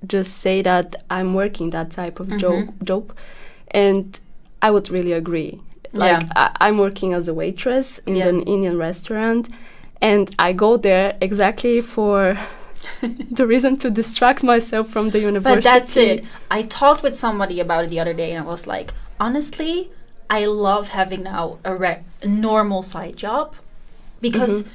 just 0.08 0.38
say 0.40 0.62
that 0.62 1.04
I'm 1.10 1.34
working 1.34 1.70
that 1.72 1.92
type 1.92 2.20
of 2.20 2.38
job, 2.38 2.66
Mhm. 2.66 2.84
job, 2.84 3.12
and 3.72 4.20
I 4.62 4.72
would 4.72 4.90
really 4.90 5.14
agree. 5.14 5.60
Like 5.94 6.22
Yeah. 6.22 6.30
I, 6.36 6.68
I'm 6.68 6.78
working 6.78 7.14
as 7.14 7.28
a 7.28 7.34
waitress 7.34 8.00
in 8.06 8.16
Yeah. 8.16 8.28
an 8.28 8.42
Indian 8.42 8.78
restaurant, 8.78 9.48
and 10.02 10.30
I 10.38 10.54
go 10.54 10.78
there 10.78 11.16
exactly 11.22 11.82
for 11.82 12.38
the 13.32 13.48
reason 13.48 13.78
to 13.78 13.90
distract 13.90 14.44
myself 14.44 14.90
from 14.90 15.10
the 15.10 15.20
university. 15.20 15.56
But 15.56 15.64
that's 15.64 15.98
it. 15.98 16.26
I 16.52 16.64
talked 16.64 17.02
with 17.04 17.16
somebody 17.16 17.60
about 17.60 17.86
it 17.86 17.90
the 17.90 18.00
other 18.00 18.14
day, 18.14 18.32
and 18.32 18.44
I 18.46 18.48
was 18.48 18.68
like, 18.68 18.94
honestly, 19.20 19.90
I 20.30 20.46
love 20.46 20.90
having 20.90 21.24
now 21.24 21.58
a, 21.64 21.98
normal 22.26 22.84
side 22.84 23.16
job 23.16 23.56
because 24.22 24.66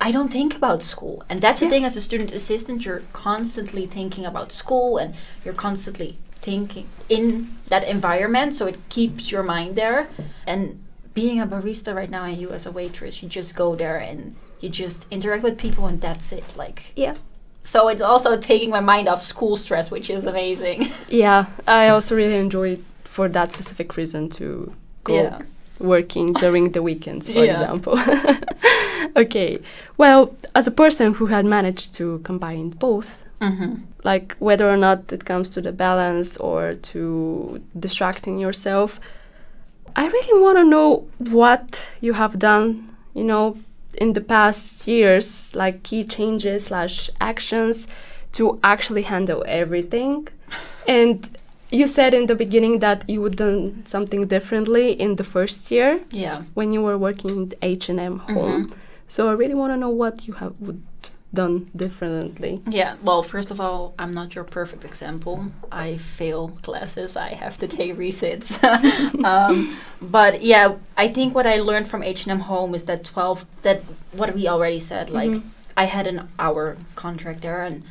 I 0.00 0.12
don't 0.12 0.28
think 0.28 0.54
about 0.54 0.82
school. 0.82 1.22
And 1.28 1.40
that's 1.40 1.60
the 1.60 1.68
thing 1.68 1.84
as 1.84 1.96
a 1.96 2.00
student 2.00 2.32
assistant, 2.32 2.84
you're 2.84 3.02
constantly 3.12 3.86
thinking 3.86 4.24
about 4.24 4.52
school 4.52 4.96
and 4.96 5.14
you're 5.44 5.54
constantly 5.54 6.16
thinking 6.40 6.86
in 7.08 7.56
that 7.68 7.82
environment. 7.84 8.54
So 8.54 8.66
it 8.66 8.78
keeps 8.90 9.32
your 9.32 9.42
mind 9.42 9.74
there. 9.74 10.08
And 10.46 10.82
being 11.14 11.40
a 11.40 11.46
barista 11.46 11.94
right 11.94 12.10
now 12.10 12.24
and 12.24 12.38
you 12.40 12.50
as 12.50 12.64
a 12.66 12.70
waitress, 12.70 13.22
you 13.22 13.28
just 13.28 13.56
go 13.56 13.74
there 13.74 13.98
and 13.98 14.36
you 14.60 14.68
just 14.68 15.06
interact 15.10 15.42
with 15.42 15.58
people 15.58 15.86
and 15.86 16.00
that's 16.00 16.32
it. 16.32 16.44
Like, 16.56 16.92
Yeah. 16.94 17.16
so 17.64 17.88
it's 17.88 18.02
also 18.02 18.36
taking 18.36 18.70
my 18.70 18.80
mind 18.80 19.08
off 19.08 19.22
school 19.22 19.56
stress, 19.56 19.90
which 19.90 20.10
is 20.10 20.26
amazing. 20.26 20.86
Yeah, 21.08 21.46
I 21.66 21.88
also 21.88 22.14
really 22.14 22.36
enjoy 22.36 22.68
it 22.74 22.84
for 23.04 23.28
that 23.30 23.52
specific 23.52 23.96
reason 23.96 24.28
to 24.30 24.72
go 25.02 25.14
Yeah. 25.14 25.38
working 25.80 26.34
during 26.34 26.70
the 26.72 26.82
weekends, 26.82 27.26
for 27.26 27.44
Yeah. 27.44 27.60
example. 27.62 27.98
okay, 29.16 29.58
well, 29.96 30.34
as 30.54 30.66
a 30.66 30.70
person 30.70 31.14
who 31.14 31.26
had 31.26 31.44
managed 31.44 31.94
to 31.94 32.18
combine 32.24 32.70
both, 32.70 33.16
Mm-hmm. 33.40 33.74
like 34.02 34.34
whether 34.40 34.68
or 34.68 34.76
not 34.76 35.12
it 35.12 35.24
comes 35.24 35.48
to 35.50 35.60
the 35.60 35.70
balance 35.70 36.36
or 36.38 36.74
to 36.90 37.60
distracting 37.78 38.36
yourself, 38.40 38.98
I 39.94 40.06
really 40.08 40.42
want 40.42 40.58
to 40.58 40.64
know 40.64 41.06
what 41.30 41.86
you 42.00 42.14
have 42.14 42.36
done, 42.38 42.96
you 43.14 43.22
know, 43.22 43.56
in 43.96 44.14
the 44.14 44.20
past 44.20 44.88
years, 44.88 45.54
like 45.54 45.84
key 45.84 46.02
changes 46.04 46.66
slash 46.66 47.10
actions 47.20 47.86
to 48.32 48.58
actually 48.64 49.02
handle 49.02 49.44
everything. 49.46 50.26
And 50.88 51.28
you 51.70 51.86
said 51.86 52.14
in 52.14 52.26
the 52.26 52.34
beginning 52.34 52.80
that 52.80 53.04
you 53.08 53.20
would 53.22 53.36
done 53.36 53.84
something 53.86 54.26
differently 54.26 54.92
in 54.92 55.14
the 55.16 55.24
first 55.24 55.70
year 55.70 56.00
Yeah. 56.10 56.42
when 56.54 56.72
you 56.72 56.82
were 56.82 56.98
working 56.98 57.30
in 57.30 57.52
H 57.62 57.88
and 57.88 58.00
M 58.00 58.18
home. 58.18 58.64
Mhm. 58.66 58.72
So 59.08 59.28
I 59.28 59.32
really 59.32 59.54
want 59.54 59.72
to 59.72 59.76
know 59.76 59.88
what 59.90 60.26
you 60.26 60.34
have 60.34 60.54
would 60.60 60.82
done 61.34 61.70
differently. 61.76 62.62
Yeah. 62.66 62.96
Well, 63.02 63.22
first 63.22 63.50
of 63.50 63.60
all, 63.60 63.94
I'm 63.98 64.12
not 64.12 64.34
your 64.34 64.44
perfect 64.44 64.84
example. 64.84 65.46
I 65.70 65.98
fail 65.98 66.48
classes. 66.62 67.16
I 67.16 67.34
have 67.34 67.58
to 67.58 67.68
take 67.68 67.98
resits. 67.98 68.62
um, 69.24 69.76
but 70.00 70.42
yeah, 70.42 70.76
I 70.96 71.08
think 71.08 71.34
what 71.34 71.46
I 71.46 71.56
learned 71.56 71.86
from 71.88 72.02
H&M 72.02 72.40
Home 72.40 72.74
is 72.74 72.84
that 72.84 73.04
12 73.04 73.44
that 73.62 73.80
what 74.12 74.34
we 74.34 74.48
already 74.48 74.78
said 74.80 75.10
like 75.10 75.30
Mhm. 75.30 75.42
I 75.76 75.84
had 75.84 76.06
an 76.06 76.28
hour 76.38 76.76
contract 76.96 77.42
there 77.42 77.62
and 77.62 77.82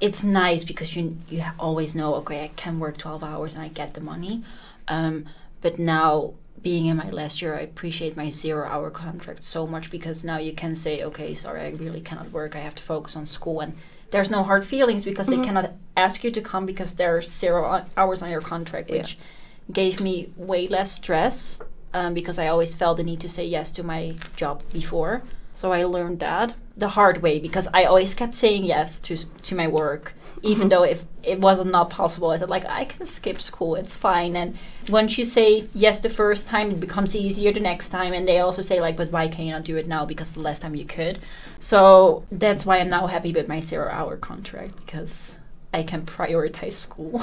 it's 0.00 0.24
nice 0.24 0.64
because 0.64 0.96
you 0.96 1.16
you 1.28 1.44
always 1.58 1.94
know 1.94 2.14
okay 2.16 2.44
I 2.44 2.48
can 2.56 2.80
work 2.80 2.96
12 2.98 3.22
hours 3.22 3.54
and 3.54 3.62
I 3.64 3.68
get 3.68 3.94
the 3.94 4.00
money 4.00 4.42
um, 4.88 5.24
but 5.60 5.78
now 5.78 6.34
being 6.62 6.86
in 6.86 6.96
my 6.96 7.10
last 7.10 7.40
year 7.42 7.56
I 7.56 7.60
appreciate 7.60 8.16
my 8.16 8.28
zero 8.30 8.66
hour 8.68 8.90
contract 8.90 9.44
so 9.44 9.66
much 9.66 9.90
because 9.90 10.24
now 10.24 10.38
you 10.38 10.52
can 10.52 10.74
say 10.74 11.02
okay 11.04 11.34
sorry 11.34 11.62
I 11.62 11.70
really 11.70 12.00
cannot 12.00 12.30
work 12.32 12.56
I 12.56 12.60
have 12.60 12.74
to 12.76 12.82
focus 12.82 13.16
on 13.16 13.26
school 13.26 13.60
and 13.60 13.74
there's 14.10 14.30
no 14.30 14.42
hard 14.42 14.64
feelings 14.64 15.04
because 15.04 15.26
they 15.26 15.36
cannot 15.38 15.72
ask 15.96 16.24
you 16.24 16.30
to 16.30 16.40
come 16.40 16.64
because 16.66 16.94
there's 16.94 17.30
zero 17.30 17.84
hours 17.96 18.22
on 18.22 18.30
your 18.30 18.40
contract 18.40 18.88
Yeah. 18.90 18.98
which 18.98 19.18
gave 19.70 20.00
me 20.00 20.32
way 20.36 20.66
less 20.66 20.92
stress 20.92 21.60
um, 21.92 22.14
because 22.14 22.38
I 22.38 22.48
always 22.48 22.74
felt 22.74 22.96
the 22.96 23.04
need 23.04 23.20
to 23.20 23.28
say 23.28 23.44
yes 23.46 23.70
to 23.72 23.82
my 23.82 24.14
job 24.36 24.62
before. 24.72 25.22
So 25.52 25.72
I 25.72 25.84
learned 25.84 26.20
that 26.20 26.54
the 26.76 26.88
hard 26.88 27.20
way 27.22 27.38
because 27.40 27.68
I 27.74 27.84
always 27.84 28.14
kept 28.14 28.34
saying 28.34 28.64
yes 28.64 29.00
to 29.00 29.16
to 29.16 29.54
my 29.54 29.66
work, 29.68 30.14
even 30.42 30.68
though 30.68 30.82
if 30.84 31.04
it 31.22 31.40
wasn't 31.40 31.70
not 31.70 31.90
possible. 31.90 32.30
I 32.30 32.36
said 32.36 32.48
like 32.48 32.64
I 32.66 32.84
can 32.84 33.04
skip 33.04 33.40
school, 33.40 33.74
it's 33.74 33.96
fine. 33.96 34.36
And 34.36 34.56
once 34.88 35.18
you 35.18 35.24
say 35.24 35.66
yes 35.74 36.00
the 36.00 36.08
first 36.08 36.46
time, 36.48 36.70
it 36.70 36.80
becomes 36.80 37.14
easier 37.16 37.52
the 37.52 37.60
next 37.60 37.90
time. 37.90 38.12
And 38.12 38.26
they 38.26 38.38
also 38.40 38.62
say 38.62 38.80
like, 38.80 38.96
but 38.96 39.10
why 39.12 39.28
can 39.28 39.44
you 39.46 39.52
not 39.52 39.64
do 39.64 39.76
it 39.76 39.86
now? 39.86 40.04
Because 40.06 40.32
the 40.32 40.40
last 40.40 40.62
time 40.62 40.74
you 40.74 40.84
could. 40.86 41.18
So 41.58 42.24
that's 42.30 42.64
why 42.64 42.78
I'm 42.78 42.88
now 42.88 43.06
happy 43.06 43.32
with 43.32 43.48
my 43.48 43.60
zero 43.60 43.90
hour 43.90 44.16
contract 44.16 44.76
because 44.76 45.38
I 45.74 45.82
can 45.82 46.02
prioritize 46.06 46.72
school. 46.72 47.22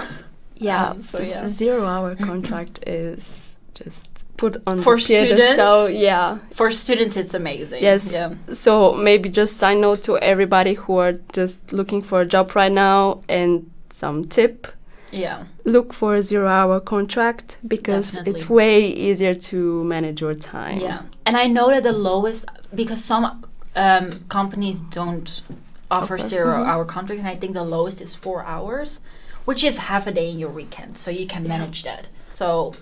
Yeah, 0.55 0.89
Um, 0.91 1.03
so 1.11 1.19
yeah. 1.19 1.45
zero 1.45 1.85
hour 1.85 2.15
contract 2.15 2.79
is 2.87 3.54
just 3.75 4.25
put 4.37 4.57
on 4.65 4.81
For 4.81 4.97
students? 4.97 5.93
Yeah. 5.93 6.39
For 6.51 6.71
students, 6.71 7.15
it's 7.17 7.33
amazing. 7.33 7.83
Yes. 7.83 8.13
Yeah. 8.13 8.33
So 8.51 8.93
maybe 8.93 9.29
just 9.29 9.57
sign 9.57 9.81
note 9.81 10.01
to 10.03 10.17
everybody 10.17 10.73
who 10.73 10.97
are 10.97 11.13
just 11.33 11.73
looking 11.73 12.01
for 12.01 12.21
a 12.21 12.25
job 12.25 12.55
right 12.55 12.71
now 12.71 13.21
and 13.29 13.69
some 13.89 14.25
tip. 14.25 14.67
Yeah. 15.11 15.45
Look 15.63 15.93
for 15.93 16.15
a 16.15 16.21
zero 16.21 16.49
hour 16.49 16.79
contract 16.79 17.57
because 17.67 18.15
it's 18.25 18.49
way 18.49 18.87
easier 18.87 19.35
to 19.49 19.83
manage 19.83 20.21
your 20.21 20.35
time. 20.35 20.79
Yeah, 20.79 21.03
and 21.25 21.37
I 21.37 21.47
know 21.47 21.69
that 21.69 21.83
the 21.83 21.93
lowest 21.93 22.45
because 22.73 23.03
some 23.03 23.45
um, 23.75 24.25
companies 24.27 24.81
don't 24.81 25.41
offer 25.89 26.15
Offer, 26.15 26.27
zero 26.27 26.55
mhm. 26.63 26.67
hour 26.67 26.85
contracts, 26.85 27.23
and 27.23 27.29
I 27.29 27.35
think 27.35 27.53
the 27.53 27.63
lowest 27.63 28.01
is 28.01 28.15
four 28.15 28.43
hours, 28.43 29.01
which 29.45 29.63
is 29.63 29.77
half 29.77 30.07
a 30.07 30.11
day 30.11 30.29
in 30.29 30.39
your 30.39 30.49
weekend, 30.49 30.97
so 30.97 31.11
you 31.11 31.27
can 31.27 31.43
Yeah. 31.43 31.49
manage 31.49 31.83
that. 31.83 32.07
So 32.33 32.75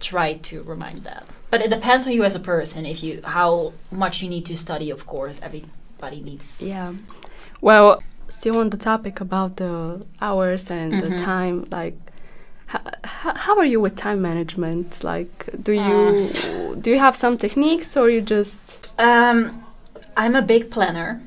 try 0.00 0.34
to 0.34 0.62
remind 0.62 0.98
that, 0.98 1.24
but 1.50 1.60
it 1.62 1.70
depends 1.70 2.06
on 2.06 2.12
you 2.12 2.24
as 2.24 2.34
a 2.34 2.40
person. 2.40 2.86
If 2.86 3.02
you 3.02 3.20
how 3.24 3.72
much 3.90 4.22
you 4.22 4.28
need 4.28 4.46
to 4.46 4.56
study, 4.56 4.90
of 4.90 5.06
course, 5.06 5.40
everybody 5.42 6.20
needs. 6.20 6.62
Yeah. 6.62 6.94
Well, 7.60 8.02
still 8.28 8.58
on 8.58 8.70
the 8.70 8.76
topic 8.76 9.20
about 9.20 9.56
the 9.56 10.04
hours 10.20 10.70
and 10.70 11.00
the 11.00 11.10
Mhm. 11.10 11.24
time, 11.24 11.66
like, 11.70 11.96
how, 12.66 12.80
how 13.34 13.58
are 13.58 13.64
you 13.64 13.80
with 13.80 13.96
time 13.96 14.20
management? 14.22 15.02
Like, 15.02 15.48
do 15.62 15.72
you 15.72 16.14
do 16.82 16.90
you 16.90 16.98
have 16.98 17.16
some 17.16 17.36
techniques 17.38 17.96
or 17.96 18.10
you 18.10 18.20
just 18.20 18.88
Um, 18.98 19.64
I'm 20.16 20.34
a 20.36 20.42
big 20.42 20.70
planner. 20.70 21.20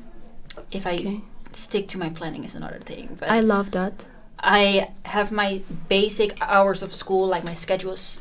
If 0.70 0.86
I 0.86 0.94
okay? 0.94 1.20
stick 1.52 1.88
to 1.88 1.98
my 1.98 2.10
planning 2.10 2.44
is 2.44 2.54
another 2.54 2.78
thing, 2.78 3.16
but 3.18 3.30
I 3.30 3.40
love 3.40 3.70
that. 3.72 4.04
I 4.38 4.88
have 5.04 5.30
my 5.32 5.60
basic 5.88 6.40
hours 6.40 6.82
of 6.82 6.92
school, 6.94 7.26
like 7.28 7.44
my 7.44 7.54
schedules, 7.54 8.20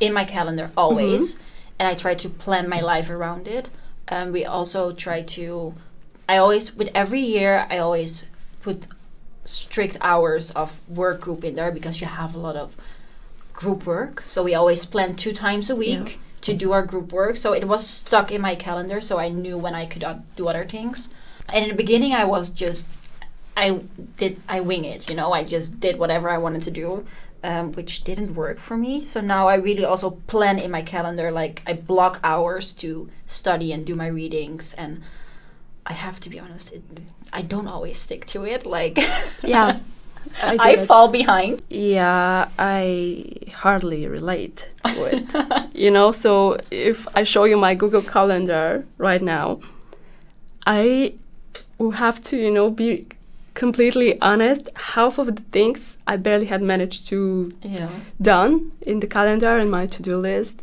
in 0.00 0.12
my 0.12 0.24
calendar 0.24 0.70
always, 0.76 1.38
and 1.78 1.88
I 1.88 1.94
try 1.94 2.14
to 2.14 2.28
plan 2.28 2.68
my 2.68 2.80
life 2.80 3.08
around 3.10 3.48
it. 3.48 3.68
Um, 4.08 4.32
we 4.32 4.44
also 4.44 4.92
try 4.92 5.22
to, 5.22 5.74
I 6.28 6.36
always, 6.36 6.74
with 6.74 6.90
every 6.94 7.20
year, 7.20 7.66
I 7.70 7.78
always 7.78 8.26
put 8.62 8.86
strict 9.44 9.96
hours 10.00 10.50
of 10.52 10.80
work 10.88 11.20
group 11.20 11.44
in 11.44 11.54
there 11.54 11.70
because 11.70 12.00
you 12.00 12.06
have 12.06 12.34
a 12.34 12.38
lot 12.38 12.56
of 12.56 12.76
group 13.52 13.86
work. 13.86 14.22
So 14.22 14.42
we 14.42 14.54
always 14.54 14.84
plan 14.84 15.16
two 15.16 15.32
times 15.32 15.70
a 15.70 15.76
week 15.76 16.08
Yeah. 16.08 16.16
to 16.42 16.54
do 16.54 16.72
our 16.72 16.82
group 16.82 17.12
work. 17.12 17.36
So 17.36 17.52
it 17.52 17.66
was 17.66 17.86
stuck 17.86 18.30
in 18.30 18.40
my 18.40 18.54
calendar, 18.54 19.00
so 19.00 19.18
I 19.18 19.28
knew 19.28 19.56
when 19.56 19.74
I 19.74 19.86
could 19.86 20.04
uh, 20.04 20.16
do 20.36 20.48
other 20.48 20.64
things. 20.64 21.10
And 21.52 21.64
in 21.64 21.70
the 21.70 21.76
beginning, 21.76 22.12
I 22.12 22.24
was 22.24 22.50
just 22.50 22.88
I 23.56 23.80
did 24.18 24.40
I 24.48 24.60
wing 24.60 24.84
it, 24.84 25.08
you 25.08 25.16
know. 25.16 25.32
I 25.32 25.42
just 25.42 25.80
did 25.80 25.98
whatever 25.98 26.28
I 26.28 26.38
wanted 26.38 26.62
to 26.64 26.70
do, 26.70 27.06
um, 27.46 27.70
which 27.72 28.02
didn't 28.02 28.34
work 28.34 28.58
for 28.58 28.76
me. 28.76 29.00
So 29.00 29.20
now 29.20 29.46
I 29.46 29.54
really 29.54 29.84
also 29.84 30.10
plan 30.26 30.58
in 30.58 30.70
my 30.70 30.82
calendar, 30.82 31.30
like 31.30 31.62
I 31.64 31.74
block 31.74 32.18
hours 32.24 32.72
to 32.74 33.08
study 33.24 33.72
and 33.72 33.86
do 33.86 33.94
my 33.94 34.08
readings. 34.08 34.74
And 34.74 35.02
I 35.86 35.92
have 35.92 36.18
to 36.20 36.28
be 36.28 36.40
honest, 36.40 36.72
it, 36.72 36.82
I 37.32 37.42
don't 37.42 37.68
always 37.68 37.98
stick 37.98 38.26
to 38.26 38.44
it. 38.44 38.66
Like 38.66 38.98
Yeah, 39.44 39.78
I, 40.42 40.56
I, 40.58 40.86
fall 40.86 41.06
behind. 41.06 41.62
Yeah, 41.70 42.48
I 42.58 43.26
hardly 43.54 44.08
relate 44.08 44.68
to 44.84 45.04
it. 45.12 45.74
you 45.74 45.92
know, 45.92 46.10
so 46.10 46.58
if 46.72 47.06
I 47.14 47.22
show 47.22 47.44
you 47.44 47.56
my 47.56 47.76
Google 47.76 48.02
Calendar 48.02 48.84
right 48.98 49.22
now, 49.22 49.60
I 50.66 51.14
will 51.78 51.92
have 51.92 52.20
to, 52.24 52.36
you 52.36 52.50
know, 52.50 52.70
be 52.70 53.06
completely 53.56 54.20
honest. 54.20 54.68
Half 54.94 55.18
of 55.18 55.26
the 55.34 55.42
things 55.56 55.98
I 56.06 56.16
barely 56.16 56.46
had 56.46 56.62
managed 56.62 57.08
to 57.08 57.18
Yeah. 57.62 57.88
done 58.20 58.52
in 58.90 59.00
the 59.00 59.06
calendar 59.16 59.52
and 59.58 59.68
my 59.70 59.86
to-do 59.94 60.16
list. 60.30 60.62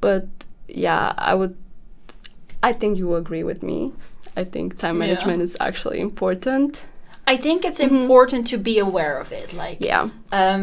But 0.00 0.24
yeah, 0.68 1.12
I 1.30 1.34
would. 1.34 1.54
I 2.68 2.72
think 2.80 2.98
you 2.98 3.14
agree 3.16 3.44
with 3.50 3.62
me. 3.62 3.92
I 4.36 4.44
think 4.44 4.66
time 4.78 4.96
Yeah. 4.96 5.06
management 5.06 5.40
is 5.42 5.56
actually 5.60 5.98
important. 6.00 6.70
I 7.26 7.36
think 7.44 7.64
it's 7.64 7.80
Mhm. 7.80 7.90
important 8.02 8.46
to 8.52 8.56
be 8.58 8.78
aware 8.88 9.16
of 9.22 9.32
it. 9.32 9.48
Like 9.62 9.78
Yeah. 9.80 10.08
Um, 10.40 10.62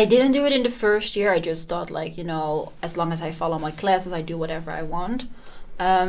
I 0.00 0.04
didn't 0.12 0.32
do 0.32 0.44
it 0.48 0.52
in 0.52 0.62
the 0.68 0.74
first 0.84 1.16
year. 1.16 1.28
I 1.36 1.40
just 1.50 1.68
thought, 1.68 1.88
like, 2.00 2.12
you 2.18 2.24
know, 2.32 2.72
as 2.82 2.96
long 2.98 3.12
as 3.12 3.20
I 3.22 3.30
follow 3.30 3.58
my 3.58 3.70
classes, 3.82 4.12
I 4.12 4.22
do 4.22 4.36
whatever 4.42 4.70
I 4.80 4.82
want. 4.96 5.20
Um, 5.78 6.08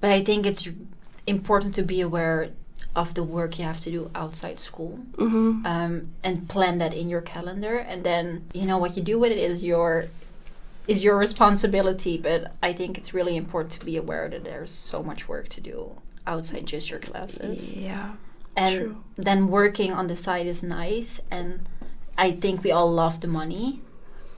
but 0.00 0.10
I 0.10 0.20
think 0.24 0.46
it's 0.46 0.64
important 1.26 1.74
to 1.74 1.82
be 1.82 2.00
aware 2.08 2.48
of 2.96 3.12
the 3.14 3.22
work 3.22 3.58
you 3.58 3.64
have 3.64 3.78
to 3.80 3.90
do 3.90 4.10
outside 4.14 4.58
school 4.58 4.98
Mm-hmm. 5.18 5.66
um, 5.66 6.08
and 6.24 6.48
plan 6.48 6.78
that 6.78 6.94
in 6.94 7.08
your 7.08 7.20
calendar. 7.20 7.76
And 7.76 8.02
then, 8.02 8.44
you 8.54 8.66
know, 8.66 8.78
what 8.78 8.96
you 8.96 9.02
do 9.02 9.18
with 9.18 9.30
it 9.32 9.38
is 9.38 9.62
your 9.62 10.06
is 10.88 11.04
your 11.04 11.16
responsibility. 11.18 12.16
But 12.16 12.52
I 12.62 12.72
think 12.72 12.96
it's 12.98 13.12
really 13.12 13.36
important 13.36 13.72
to 13.80 13.84
be 13.84 13.96
aware 13.96 14.28
that 14.30 14.42
there's 14.44 14.70
so 14.70 15.02
much 15.02 15.28
work 15.28 15.48
to 15.50 15.60
do 15.60 15.78
outside 16.26 16.64
just 16.66 16.90
your 16.90 16.98
classes 17.00 17.72
Yeah. 17.72 18.12
and 18.56 18.74
True. 18.74 18.96
then 19.16 19.48
working 19.48 19.92
on 19.92 20.06
the 20.08 20.16
side 20.16 20.46
is 20.54 20.60
nice 20.62 21.20
and 21.30 21.48
i 22.18 22.32
think 22.42 22.64
we 22.64 22.72
all 22.72 22.90
love 22.92 23.20
the 23.20 23.28
money 23.28 23.80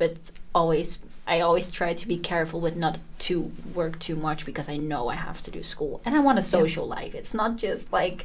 but 0.00 0.12
always 0.55 0.99
i 1.35 1.41
always 1.47 1.71
try 1.71 1.91
to 2.01 2.07
be 2.13 2.17
careful 2.33 2.61
with 2.67 2.77
not 2.85 2.97
to 3.27 3.35
work 3.75 3.95
too 4.07 4.17
much 4.27 4.41
because 4.51 4.69
i 4.69 4.77
know 4.91 5.03
i 5.09 5.15
have 5.29 5.41
to 5.47 5.51
do 5.51 5.63
school 5.63 6.01
and 6.05 6.15
i 6.17 6.21
want 6.29 6.39
a 6.39 6.43
social 6.59 6.87
life 6.99 7.13
it's 7.21 7.35
not 7.35 7.51
just 7.65 7.85
like 8.01 8.19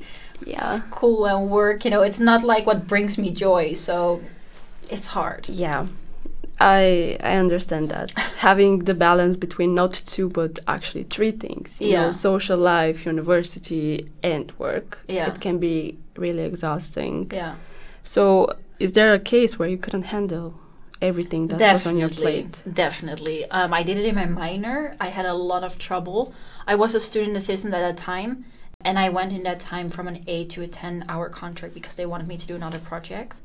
Yeah. 0.45 0.75
school 0.81 1.19
and 1.31 1.49
work 1.59 1.77
you 1.85 1.91
know 1.93 2.01
it's 2.07 2.19
not 2.31 2.41
like 2.53 2.63
what 2.69 2.79
brings 2.87 3.13
me 3.17 3.29
joy 3.45 3.73
so 3.87 3.97
it's 4.95 5.07
hard 5.17 5.43
Yeah, 5.63 5.81
I 6.59 7.17
I 7.31 7.33
understand 7.43 7.89
that 7.89 8.11
having 8.47 8.85
the 8.89 8.93
balance 8.93 9.37
between 9.37 9.73
not 9.81 9.93
two 10.13 10.29
but 10.29 10.59
actually 10.67 11.03
three 11.15 11.31
things. 11.31 11.79
You 11.81 11.93
know, 11.97 12.11
social 12.11 12.57
life, 12.75 12.97
university, 13.13 14.05
and 14.33 14.51
work. 14.59 14.89
Yeah. 15.07 15.27
it 15.29 15.39
can 15.45 15.57
be 15.59 15.97
really 16.17 16.43
exhausting. 16.51 17.31
yeah 17.33 17.55
So, 18.03 18.23
is 18.79 18.91
there 18.97 19.13
a 19.13 19.19
case 19.19 19.51
where 19.59 19.69
you 19.73 19.77
couldn't 19.77 20.07
handle 20.15 20.53
everything 21.03 21.47
that 21.47 21.73
was 21.73 21.85
on 21.85 21.97
your 21.97 22.09
plate? 22.09 22.63
Definitely. 22.71 23.49
Um, 23.51 23.73
I 23.73 23.83
did 23.83 23.97
it 23.97 24.05
in 24.05 24.15
my 24.15 24.25
minor. 24.25 24.95
I 24.99 25.09
had 25.09 25.25
a 25.25 25.33
lot 25.33 25.63
of 25.63 25.77
trouble. 25.77 26.33
I 26.65 26.75
was 26.75 26.95
a 26.95 26.99
student 26.99 27.37
assistant 27.37 27.73
at 27.73 27.81
that 27.81 27.97
time, 27.97 28.45
and 28.81 28.97
I 28.97 29.09
went 29.09 29.33
in 29.33 29.43
that 29.43 29.59
time 29.59 29.89
from 29.89 30.07
an 30.07 30.23
eight 30.25 30.49
to 30.51 30.61
a 30.63 30.67
10 30.67 31.05
hour 31.09 31.29
contract 31.29 31.73
because 31.73 31.95
they 31.95 32.05
wanted 32.05 32.27
me 32.27 32.37
to 32.37 32.47
do 32.47 32.55
another 32.55 32.79
project. 32.79 33.35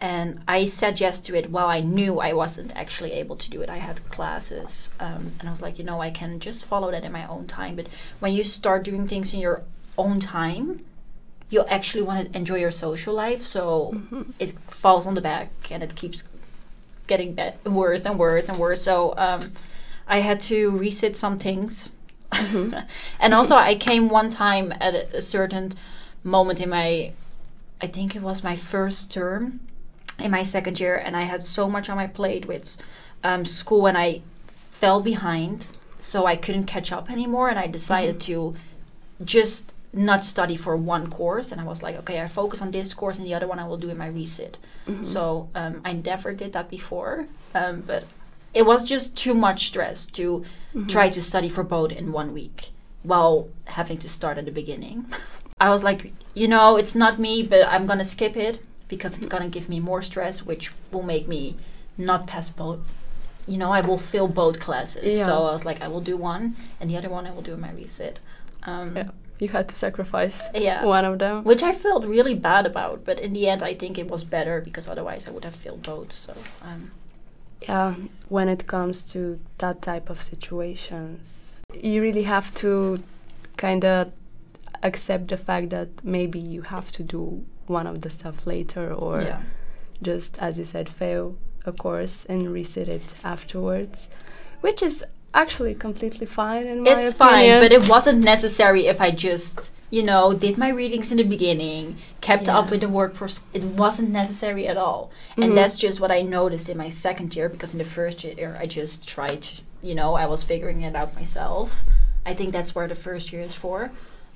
And 0.00 0.40
I 0.46 0.66
said 0.66 1.00
yes 1.00 1.20
to 1.22 1.34
it 1.34 1.50
while 1.50 1.68
I 1.68 1.80
knew 1.80 2.20
I 2.20 2.34
wasn't 2.34 2.76
actually 2.76 3.12
able 3.12 3.36
to 3.36 3.48
do 3.48 3.62
it. 3.62 3.70
I 3.70 3.78
had 3.78 4.06
classes. 4.10 4.90
Um, 5.00 5.32
and 5.38 5.48
I 5.48 5.50
was 5.50 5.62
like, 5.62 5.78
you 5.78 5.84
know, 5.84 6.02
I 6.02 6.10
can 6.10 6.38
just 6.38 6.66
follow 6.66 6.90
that 6.90 7.04
in 7.04 7.12
my 7.12 7.26
own 7.26 7.46
time. 7.46 7.76
But 7.76 7.88
when 8.20 8.34
you 8.34 8.44
start 8.44 8.84
doing 8.84 9.08
things 9.08 9.32
in 9.32 9.40
your 9.40 9.62
own 9.96 10.20
time, 10.20 10.84
you 11.48 11.64
actually 11.66 12.02
want 12.02 12.30
to 12.30 12.36
enjoy 12.36 12.56
your 12.56 12.70
social 12.70 13.14
life. 13.14 13.46
So 13.46 14.02
it 14.38 14.58
falls 14.68 15.06
on 15.06 15.14
the 15.14 15.20
back 15.20 15.50
and 15.70 15.82
it 15.82 15.94
keeps 15.94 16.24
getting 17.06 17.34
be- 17.34 17.52
worse 17.64 18.04
and 18.04 18.18
worse 18.18 18.48
and 18.48 18.58
worse. 18.58 18.82
So 18.82 19.14
um, 19.16 19.52
I 20.06 20.20
had 20.20 20.40
to 20.42 20.70
reset 20.70 21.16
some 21.16 21.38
things. 21.38 21.90
and 22.32 23.34
also, 23.34 23.56
I 23.56 23.74
came 23.76 24.08
one 24.08 24.30
time 24.30 24.74
at 24.80 24.94
a, 24.94 25.18
a 25.18 25.22
certain 25.22 25.72
moment 26.24 26.60
in 26.60 26.68
my, 26.68 27.12
I 27.80 27.86
think 27.86 28.16
it 28.16 28.22
was 28.22 28.42
my 28.42 28.56
first 28.56 29.12
term 29.12 29.60
in 30.18 30.30
my 30.30 30.42
second 30.42 30.80
year, 30.80 30.96
and 30.96 31.16
I 31.16 31.22
had 31.22 31.42
so 31.42 31.68
much 31.68 31.88
on 31.88 31.96
my 31.96 32.08
plate 32.08 32.46
with 32.46 32.78
um, 33.22 33.44
school, 33.44 33.86
and 33.86 33.96
I 33.96 34.22
fell 34.70 35.00
behind. 35.00 35.66
So 36.00 36.26
I 36.26 36.36
couldn't 36.36 36.64
catch 36.64 36.92
up 36.92 37.10
anymore, 37.10 37.48
and 37.48 37.58
I 37.58 37.68
decided 37.68 38.20
to 38.22 38.54
just 39.24 39.75
not 39.96 40.22
study 40.24 40.56
for 40.56 40.76
one 40.76 41.08
course 41.08 41.50
and 41.52 41.60
i 41.60 41.64
was 41.64 41.82
like 41.82 41.96
okay 41.96 42.20
i 42.20 42.26
focus 42.26 42.60
on 42.60 42.70
this 42.70 42.92
course 42.94 43.16
and 43.18 43.26
the 43.26 43.34
other 43.34 43.48
one 43.48 43.58
i 43.58 43.66
will 43.66 43.78
do 43.78 43.88
in 43.88 43.96
my 43.96 44.08
resit 44.10 44.54
Mhm. 44.86 45.02
so 45.04 45.48
um, 45.54 45.80
i 45.84 45.92
never 45.94 46.32
did 46.34 46.52
that 46.52 46.68
before 46.70 47.26
um, 47.54 47.82
but 47.86 48.04
it 48.52 48.64
was 48.66 48.84
just 48.84 49.16
too 49.16 49.34
much 49.34 49.66
stress 49.68 50.06
to 50.18 50.44
Mhm. 50.74 50.88
try 50.88 51.08
to 51.10 51.20
study 51.22 51.48
for 51.48 51.64
both 51.64 51.92
in 51.92 52.12
one 52.12 52.30
week 52.34 52.70
while 53.02 53.48
having 53.78 53.98
to 53.98 54.08
start 54.08 54.36
at 54.38 54.44
the 54.44 54.52
beginning 54.52 55.06
i 55.66 55.70
was 55.70 55.82
like 55.82 56.12
you 56.34 56.46
know 56.46 56.76
it's 56.76 56.94
not 56.94 57.18
me 57.18 57.42
but 57.42 57.66
i'm 57.66 57.86
gonna 57.86 58.04
skip 58.04 58.36
it 58.36 58.58
because 58.88 59.16
it's 59.18 59.26
gonna 59.32 59.48
give 59.48 59.68
me 59.68 59.80
more 59.80 60.02
stress 60.02 60.44
which 60.44 60.70
will 60.92 61.02
make 61.14 61.26
me 61.26 61.56
not 61.96 62.26
pass 62.26 62.50
both 62.50 62.80
you 63.46 63.56
know 63.56 63.72
i 63.72 63.80
will 63.80 63.96
fail 64.12 64.28
both 64.28 64.60
classes 64.60 65.16
Yeah. 65.18 65.24
so 65.24 65.32
i 65.48 65.52
was 65.52 65.64
like 65.64 65.80
i 65.80 65.88
will 65.88 66.02
do 66.12 66.16
one 66.18 66.54
and 66.80 66.90
the 66.90 66.96
other 66.98 67.08
one 67.08 67.26
i 67.26 67.30
will 67.34 67.42
do 67.50 67.54
in 67.54 67.60
my 67.60 67.70
resit 67.80 68.16
um, 68.66 68.96
Yeah. 68.96 69.10
You 69.38 69.48
had 69.48 69.68
to 69.68 69.76
sacrifice 69.76 70.48
yeah. 70.54 70.82
one 70.82 71.04
of 71.04 71.18
them. 71.18 71.44
Which 71.44 71.62
I 71.62 71.72
felt 71.72 72.06
really 72.06 72.34
bad 72.34 72.64
about, 72.64 73.04
but 73.04 73.18
in 73.18 73.34
the 73.34 73.48
end, 73.50 73.62
I 73.62 73.74
think 73.74 73.98
it 73.98 74.08
was 74.08 74.24
better 74.24 74.62
because 74.62 74.88
otherwise 74.88 75.28
I 75.28 75.30
would 75.30 75.44
have 75.44 75.54
failed 75.54 75.82
both. 75.82 76.10
So, 76.10 76.32
um, 76.62 76.90
yeah 77.62 77.94
when 78.28 78.48
it 78.48 78.66
comes 78.66 79.02
to 79.02 79.38
that 79.58 79.82
type 79.82 80.10
of 80.10 80.22
situations 80.22 81.60
you 81.74 82.02
really 82.02 82.24
have 82.24 82.54
to 82.54 82.98
kind 83.56 83.84
of 83.84 84.12
accept 84.82 85.28
the 85.28 85.36
fact 85.36 85.70
that 85.70 85.88
maybe 86.04 86.38
you 86.38 86.62
have 86.62 86.92
to 86.92 87.02
do 87.02 87.44
one 87.66 87.86
of 87.86 88.02
the 88.02 88.10
stuff 88.10 88.46
later 88.46 88.92
or 88.92 89.22
yeah, 89.22 89.42
just 90.02 90.38
as 90.38 90.58
you 90.58 90.64
said 90.64 90.88
fail 90.88 91.36
a 91.64 91.72
course 91.72 92.24
and 92.26 92.48
resit 92.48 92.88
it 92.88 93.14
afterwards 93.24 94.08
which 94.60 94.82
is 94.82 95.04
actually 95.42 95.74
completely 95.74 96.26
fine 96.26 96.66
in 96.66 96.82
my 96.82 96.90
it's 96.92 97.12
opinion 97.12 97.60
fine, 97.60 97.62
but 97.64 97.72
it 97.78 97.88
wasn't 97.94 98.18
necessary 98.34 98.86
if 98.86 98.98
I 99.00 99.10
just, 99.28 99.72
you 99.90 100.02
know, 100.02 100.32
did 100.32 100.56
my 100.58 100.70
readings 100.70 101.10
in 101.12 101.18
the 101.18 101.28
beginning, 101.36 101.96
kept 102.28 102.46
Yeah. 102.46 102.58
up 102.58 102.70
with 102.70 102.80
the 102.80 102.88
work 102.88 103.14
for. 103.14 103.28
It 103.52 103.64
wasn't 103.82 104.10
necessary 104.10 104.64
at 104.72 104.76
all, 104.76 105.10
Mhm. 105.36 105.44
and 105.44 105.56
that's 105.58 105.78
just 105.78 106.00
what 106.00 106.10
I 106.10 106.20
noticed 106.22 106.68
in 106.68 106.76
my 106.84 106.90
second 106.90 107.28
year 107.36 107.48
because 107.48 107.72
in 107.74 107.78
the 107.78 107.90
first 107.98 108.24
year 108.24 108.56
I 108.58 108.66
just 108.66 109.06
tried, 109.14 109.40
to, 109.46 109.52
you 109.88 109.94
know, 109.94 110.10
I 110.22 110.26
was 110.26 110.42
figuring 110.42 110.80
it 110.82 110.96
out 110.96 111.14
myself. 111.14 111.68
I 112.30 112.32
think 112.34 112.52
that's 112.52 112.74
where 112.74 112.88
the 112.88 113.00
first 113.08 113.32
year 113.32 113.42
is 113.42 113.54
for. 113.54 113.78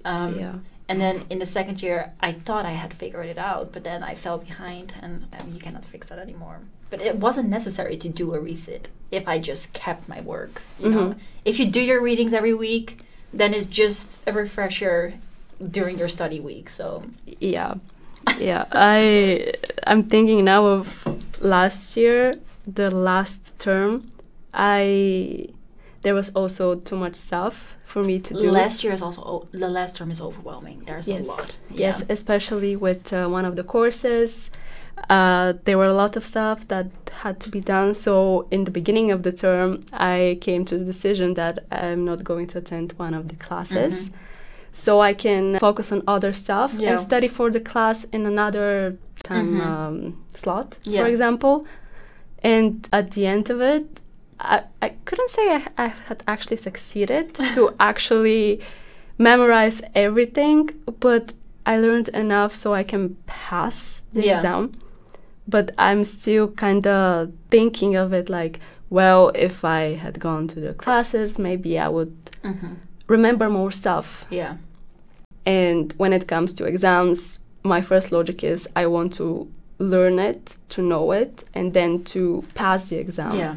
Um, 0.05 0.39
yeah 0.39 0.55
And 0.91 1.01
then 1.01 1.17
in 1.31 1.39
the 1.39 1.47
second 1.47 1.77
year, 1.87 1.99
I 2.29 2.33
thought 2.33 2.65
I 2.67 2.73
had 2.85 2.93
figured 2.93 3.27
it 3.35 3.39
out, 3.39 3.65
but 3.73 3.85
then 3.85 4.03
I 4.03 4.15
fell 4.25 4.39
behind, 4.39 4.89
and 5.01 5.13
um, 5.39 5.47
you 5.55 5.61
cannot 5.61 5.85
fix 5.85 6.09
that 6.09 6.19
anymore. 6.19 6.59
But 6.91 7.01
it 7.01 7.17
wasn't 7.17 7.49
necessary 7.49 7.97
to 7.99 8.09
do 8.09 8.35
a 8.35 8.39
resit 8.39 8.87
if 9.11 9.27
I 9.29 9.39
just 9.39 9.73
kept 9.73 10.09
my 10.09 10.21
work. 10.21 10.61
You 10.81 10.89
know, 10.91 11.07
Mhm. 11.11 11.17
if 11.45 11.59
you 11.61 11.67
do 11.67 11.81
your 11.81 12.01
readings 12.03 12.33
every 12.33 12.55
week, 12.55 12.99
then 13.33 13.55
it's 13.55 13.67
just 13.67 14.21
a 14.27 14.33
refresher 14.33 15.15
during 15.71 15.99
your 15.99 16.09
study 16.09 16.41
week. 16.41 16.71
So 16.71 17.03
yeah 17.41 17.75
yeah 18.39 18.65
i 18.73 19.51
i'm 19.87 20.03
thinking 20.03 20.45
now 20.45 20.67
of 20.67 21.07
last 21.41 21.97
year 21.97 22.35
the 22.67 22.91
last 22.91 23.59
term 23.59 24.05
i 24.53 25.47
there 26.03 26.15
was 26.15 26.31
also 26.35 26.75
too 26.75 26.97
much 26.97 27.15
stuff 27.15 27.75
for 27.85 28.03
me 28.05 28.19
to 28.19 28.35
do 28.35 28.51
last 28.51 28.85
year 28.85 28.93
is 28.93 29.03
also 29.03 29.23
o- 29.23 29.47
the 29.53 29.69
last 29.69 29.97
term 29.97 30.11
is 30.11 30.21
overwhelming. 30.21 30.83
There's 30.87 31.09
yes 31.09 31.21
a 31.21 31.25
lot. 31.25 31.49
yes 31.71 31.97
Yeah. 32.01 32.07
especially 32.17 32.77
with 32.77 33.13
uh, 33.13 33.27
one 33.29 33.45
of 33.45 33.55
the 33.57 33.65
courses 33.65 34.51
uh, 35.09 35.55
there 35.65 35.79
were 35.79 35.85
a 35.87 35.93
lot 35.95 36.17
of 36.17 36.25
stuff 36.27 36.67
that 36.69 36.87
had 37.23 37.39
to 37.41 37.49
be 37.51 37.61
done 37.61 37.93
so 37.95 38.47
in 38.51 38.65
the 38.65 38.71
beginning 38.71 39.11
of 39.11 39.23
the 39.23 39.33
term 39.33 39.81
i 39.93 40.39
came 40.41 40.65
to 40.65 40.79
the 40.79 40.85
decision 40.85 41.35
that 41.35 41.59
i'm 41.71 42.05
not 42.05 42.25
going 42.25 42.47
to 42.47 42.59
attend 42.59 42.93
one 42.97 43.13
of 43.15 43.29
the 43.29 43.37
classes 43.37 44.09
Mhm. 44.09 44.13
so 44.73 45.01
i 45.01 45.13
can 45.13 45.59
focus 45.59 45.93
on 45.93 46.03
other 46.07 46.33
stuff 46.33 46.73
Yeah. 46.75 46.91
and 46.91 47.01
study 47.01 47.29
for 47.29 47.51
the 47.51 47.61
class 47.61 48.05
in 48.05 48.25
another 48.27 48.97
time 49.23 49.49
Mhm. 49.59 49.67
um, 49.67 50.25
slot 50.35 50.79
Yeah. 50.85 51.01
for 51.03 51.07
example 51.09 51.67
and 52.43 52.89
at 52.93 53.11
the 53.11 53.27
end 53.27 53.51
of 53.51 53.61
it 53.61 53.87
i, 54.39 54.63
I 54.81 54.89
couldn't 55.05 55.31
say 55.31 55.45
I, 55.57 55.63
I 55.77 55.87
had 56.09 56.23
actually 56.27 56.57
succeeded 56.57 57.35
to 57.55 57.75
actually 57.79 58.61
memorize 59.19 59.83
everything 59.95 60.71
but 61.01 61.35
i 61.67 61.77
learned 61.79 62.09
enough 62.25 62.55
so 62.55 62.73
i 62.73 62.83
can 62.83 63.17
pass 63.27 64.01
the 64.15 64.23
Yeah. 64.25 64.37
exam 64.37 64.73
but 65.51 65.67
i'm 65.79 66.03
still 66.05 66.47
kind 66.67 66.87
of 66.87 67.31
thinking 67.51 67.97
of 67.97 68.13
it 68.13 68.29
like 68.31 68.61
well 68.91 69.31
if 69.35 69.65
i 69.65 69.83
had 70.05 70.19
gone 70.21 70.47
to 70.49 70.61
the 70.61 70.75
classes 70.75 71.39
maybe 71.39 71.79
i 71.79 71.89
would 71.97 72.13
Mhm. 72.43 72.77
remember 73.09 73.49
more 73.51 73.73
stuff 73.73 74.25
Yeah. 74.31 74.55
and 75.47 75.93
when 75.99 76.13
it 76.13 76.27
comes 76.27 76.55
to 76.55 76.65
exams, 76.65 77.39
my 77.65 77.81
first 77.83 78.13
logic 78.13 78.45
is 78.45 78.69
I 78.83 78.87
want 78.87 79.13
to 79.15 79.27
learn 79.79 80.19
it, 80.19 80.57
to 80.75 80.81
know 80.83 81.13
it, 81.13 81.45
and 81.55 81.73
then 81.73 82.05
to 82.05 82.45
pass 82.55 82.89
the 82.91 82.97
exam. 82.99 83.35
Yeah. 83.37 83.57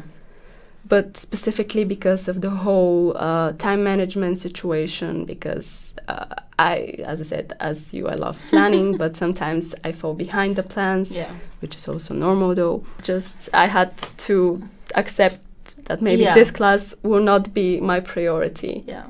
But 0.86 1.16
specifically 1.16 1.84
because 1.84 2.28
of 2.28 2.40
the 2.42 2.50
whole 2.50 3.16
uh, 3.16 3.52
time 3.52 3.82
management 3.84 4.38
situation, 4.38 5.24
because 5.24 5.94
uh, 6.08 6.26
I, 6.58 6.96
as 7.06 7.20
I 7.20 7.24
said, 7.24 7.54
as 7.60 7.94
you, 7.94 8.06
I 8.08 8.14
love 8.16 8.38
planning, 8.50 8.96
but 8.98 9.16
sometimes 9.16 9.74
I 9.82 9.92
fall 9.92 10.14
behind 10.14 10.56
the 10.56 10.62
plans, 10.62 11.16
Yeah. 11.16 11.32
which 11.60 11.74
is 11.74 11.88
also 11.88 12.12
normal 12.14 12.54
though. 12.54 12.84
Just 13.02 13.48
I 13.54 13.66
had 13.66 13.96
to 14.26 14.62
accept 14.94 15.40
that 15.86 16.02
maybe 16.02 16.22
Yeah. 16.24 16.34
this 16.34 16.50
class 16.50 16.94
will 17.02 17.22
not 17.22 17.54
be 17.54 17.80
my 17.80 18.00
priority. 18.00 18.84
Yeah. 18.86 19.04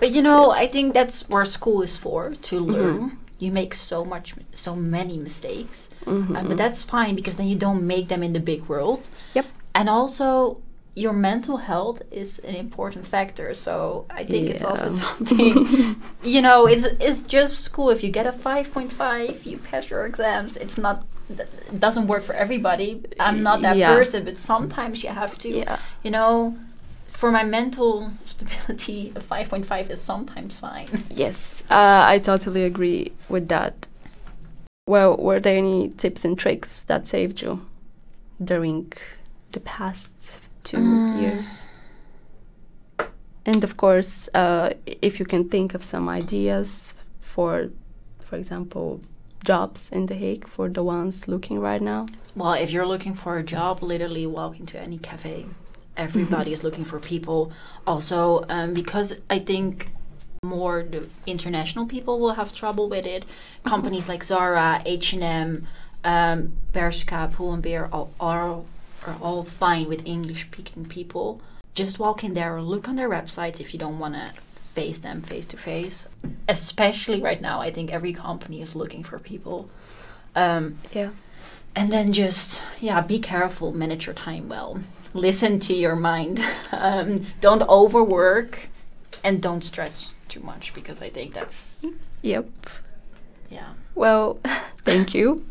But 0.00 0.10
you 0.10 0.22
know, 0.22 0.50
I 0.50 0.66
think 0.66 0.92
that's 0.92 1.28
where 1.28 1.44
school 1.44 1.82
is 1.82 1.96
for 1.96 2.30
to 2.34 2.56
Mm-hmm. 2.60 2.72
learn. 2.72 3.18
You 3.38 3.52
make 3.52 3.74
so 3.74 4.04
much, 4.04 4.34
so 4.54 4.74
many 4.74 5.18
mistakes, 5.18 5.90
Mhm. 6.06 6.36
uh, 6.36 6.42
but 6.48 6.56
that's 6.56 6.82
fine 6.82 7.14
because 7.14 7.36
then 7.36 7.46
you 7.46 7.56
don't 7.56 7.86
make 7.86 8.08
them 8.08 8.22
in 8.22 8.32
the 8.32 8.40
big 8.40 8.66
world. 8.68 9.08
Yep. 9.34 9.46
And 9.74 9.88
also, 9.88 10.58
your 10.96 11.12
mental 11.12 11.58
health 11.58 12.00
is 12.10 12.38
an 12.40 12.54
important 12.54 13.06
factor. 13.06 13.52
So 13.54 14.06
I 14.10 14.24
think 14.24 14.48
it's 14.48 14.64
also 14.64 14.88
something. 14.88 15.96
you 16.24 16.40
know, 16.42 16.66
it's 16.66 16.84
it's 16.98 17.22
just 17.22 17.60
school. 17.60 17.90
If 17.90 18.02
you 18.02 18.10
get 18.10 18.26
a 18.26 18.32
five 18.32 18.72
point 18.72 18.92
five, 18.92 19.44
you 19.44 19.58
pass 19.58 19.90
your 19.90 20.06
exams. 20.06 20.56
It's 20.56 20.78
not. 20.78 21.04
It 21.28 21.80
doesn't 21.80 22.06
work 22.06 22.22
for 22.22 22.34
everybody. 22.34 23.02
I'm 23.20 23.42
not 23.42 23.60
that 23.62 23.76
Yeah. 23.76 23.94
person, 23.94 24.24
but 24.24 24.38
sometimes 24.38 25.02
you 25.04 25.10
have 25.10 25.36
to 25.38 25.48
yeah. 25.48 25.76
you 26.02 26.10
know, 26.10 26.56
for 27.08 27.30
my 27.30 27.44
mental 27.44 28.12
stability, 28.24 29.12
a 29.16 29.20
5.5 29.20 29.90
is 29.90 30.00
sometimes 30.00 30.56
fine. 30.56 30.88
Yes, 31.10 31.62
uh, 31.68 32.04
I 32.06 32.20
totally 32.20 32.64
agree 32.64 33.12
with 33.28 33.48
that. 33.48 33.86
Well, 34.88 35.16
were 35.16 35.40
there 35.40 35.58
any 35.58 35.88
tips 35.90 36.24
and 36.24 36.38
tricks 36.38 36.84
that 36.84 37.06
saved 37.08 37.42
you 37.42 37.66
during 38.42 38.92
the 39.50 39.60
past 39.60 40.40
two 40.68 40.78
Mm. 40.78 41.20
years? 41.22 41.66
And 43.44 43.62
of 43.64 43.76
course, 43.76 44.28
uh, 44.34 44.70
if 45.02 45.20
you 45.20 45.26
can 45.26 45.48
think 45.48 45.74
of 45.74 45.82
some 45.84 46.08
ideas 46.08 46.94
for, 47.20 47.70
for 48.20 48.36
example, 48.36 49.00
jobs 49.44 49.88
in 49.92 50.06
The 50.06 50.14
Hague 50.14 50.46
for 50.48 50.68
the 50.68 50.82
ones 50.82 51.28
looking 51.28 51.60
right 51.60 51.80
now. 51.82 52.06
Well, 52.34 52.54
if 52.54 52.70
you're 52.72 52.86
looking 52.94 53.14
for 53.14 53.32
a 53.38 53.42
job, 53.44 53.82
literally 53.82 54.26
walk 54.26 54.58
into 54.58 54.76
any 54.86 54.98
cafe. 54.98 55.46
Everybody 55.96 56.52
is 56.52 56.64
looking 56.64 56.84
for 56.84 56.98
people. 56.98 57.52
Also, 57.86 58.44
um, 58.48 58.74
because 58.74 59.08
I 59.30 59.38
think 59.38 59.90
more 60.42 60.82
the 60.82 61.02
international 61.26 61.86
people 61.86 62.18
will 62.20 62.34
have 62.34 62.50
trouble 62.54 62.88
with 62.88 63.06
it. 63.06 63.24
Companies 63.64 64.08
like 64.08 64.22
Zara, 64.24 64.82
H 64.84 65.12
and 65.14 65.22
M, 65.22 65.66
um, 66.04 66.52
Bershka, 66.72 67.32
Pull 67.32 67.52
and 67.54 67.62
Bear 67.62 67.86
all, 67.94 68.10
are 68.20 68.60
are 69.06 69.16
all 69.20 69.42
fine 69.44 69.88
with 69.88 70.06
English-speaking 70.06 70.86
people. 70.86 71.40
Just 71.74 71.98
walk 71.98 72.24
in 72.24 72.32
there 72.34 72.56
or 72.56 72.62
look 72.62 72.88
on 72.88 72.96
their 72.96 73.08
websites 73.10 73.60
if 73.60 73.72
you 73.72 73.78
don't 73.78 73.98
want 73.98 74.14
to 74.14 74.32
face 74.74 74.98
them 75.00 75.22
face 75.22 75.46
to 75.46 75.56
face. 75.56 76.06
Especially 76.48 77.20
right 77.20 77.40
now, 77.40 77.60
I 77.60 77.70
think 77.70 77.90
every 77.92 78.12
company 78.12 78.60
is 78.62 78.74
looking 78.76 79.02
for 79.02 79.18
people. 79.18 79.68
Um, 80.34 80.78
Yeah. 80.92 81.10
and 81.74 81.90
then 81.92 82.12
just 82.12 82.62
yeah 82.80 83.00
be 83.02 83.18
careful 83.18 83.72
manage 83.72 84.06
your 84.06 84.14
time 84.14 84.48
well 84.48 84.78
listen 85.14 85.58
to 85.60 85.74
your 85.74 85.96
mind 85.96 86.40
um, 86.72 87.24
don't 87.40 87.62
overwork 87.68 88.68
and 89.24 89.40
don't 89.42 89.62
stress 89.64 90.14
too 90.28 90.40
much 90.40 90.72
because 90.74 91.00
i 91.02 91.08
think 91.10 91.32
that's 91.34 91.84
Yep. 92.22 92.46
yeah 93.50 93.70
Well, 93.94 94.38
thank 94.84 95.14
you, 95.14 95.44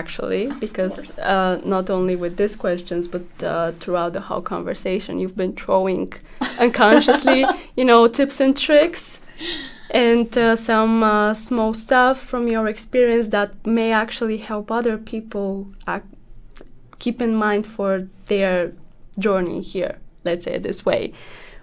actually, 0.00 0.44
because 0.60 0.96
uh, 1.18 1.60
not 1.64 1.88
only 1.90 2.16
with 2.16 2.36
these 2.36 2.56
questions, 2.56 3.08
but 3.14 3.26
uh, 3.42 3.72
throughout 3.80 4.12
the 4.12 4.20
whole 4.28 4.42
conversation, 4.42 5.20
you've 5.20 5.36
been 5.36 5.54
throwing 5.54 6.12
unconsciously, 6.58 7.44
you 7.76 7.84
know, 7.84 8.08
tips 8.08 8.40
and 8.40 8.56
tricks 8.56 9.20
and 9.90 10.36
uh, 10.36 10.56
some 10.56 11.02
uh, 11.02 11.34
small 11.34 11.72
stuff 11.72 12.20
from 12.20 12.48
your 12.48 12.66
experience 12.68 13.28
that 13.28 13.50
may 13.64 13.92
actually 13.92 14.38
help 14.38 14.70
other 14.70 14.98
people 14.98 15.68
ac- 15.88 16.02
keep 16.98 17.22
in 17.22 17.34
mind 17.34 17.66
for 17.66 18.08
their 18.26 18.72
journey 19.18 19.60
here. 19.60 19.98
Let's 20.24 20.44
say 20.44 20.58
this 20.58 20.84
way. 20.84 21.12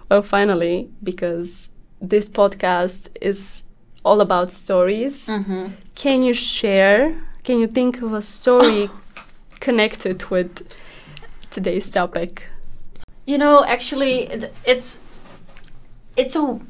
Well, 0.08 0.22
finally, 0.22 0.88
because 1.02 1.70
this 2.00 2.28
podcast 2.28 3.08
is 3.20 3.64
all 4.04 4.20
about 4.20 4.52
stories. 4.52 5.26
Mm-hmm. 5.26 5.66
Can 5.94 6.22
you 6.22 6.34
share? 6.34 7.16
Can 7.44 7.58
you 7.58 7.66
think 7.66 8.00
of 8.02 8.12
a 8.12 8.22
story 8.22 8.88
connected 9.58 10.30
with 10.30 10.64
today's 11.50 11.90
topic? 11.90 12.44
You 13.26 13.36
know, 13.36 13.64
actually, 13.64 14.28
it, 14.28 14.54
it's 14.64 15.00
it's 16.16 16.36
a 16.36 16.60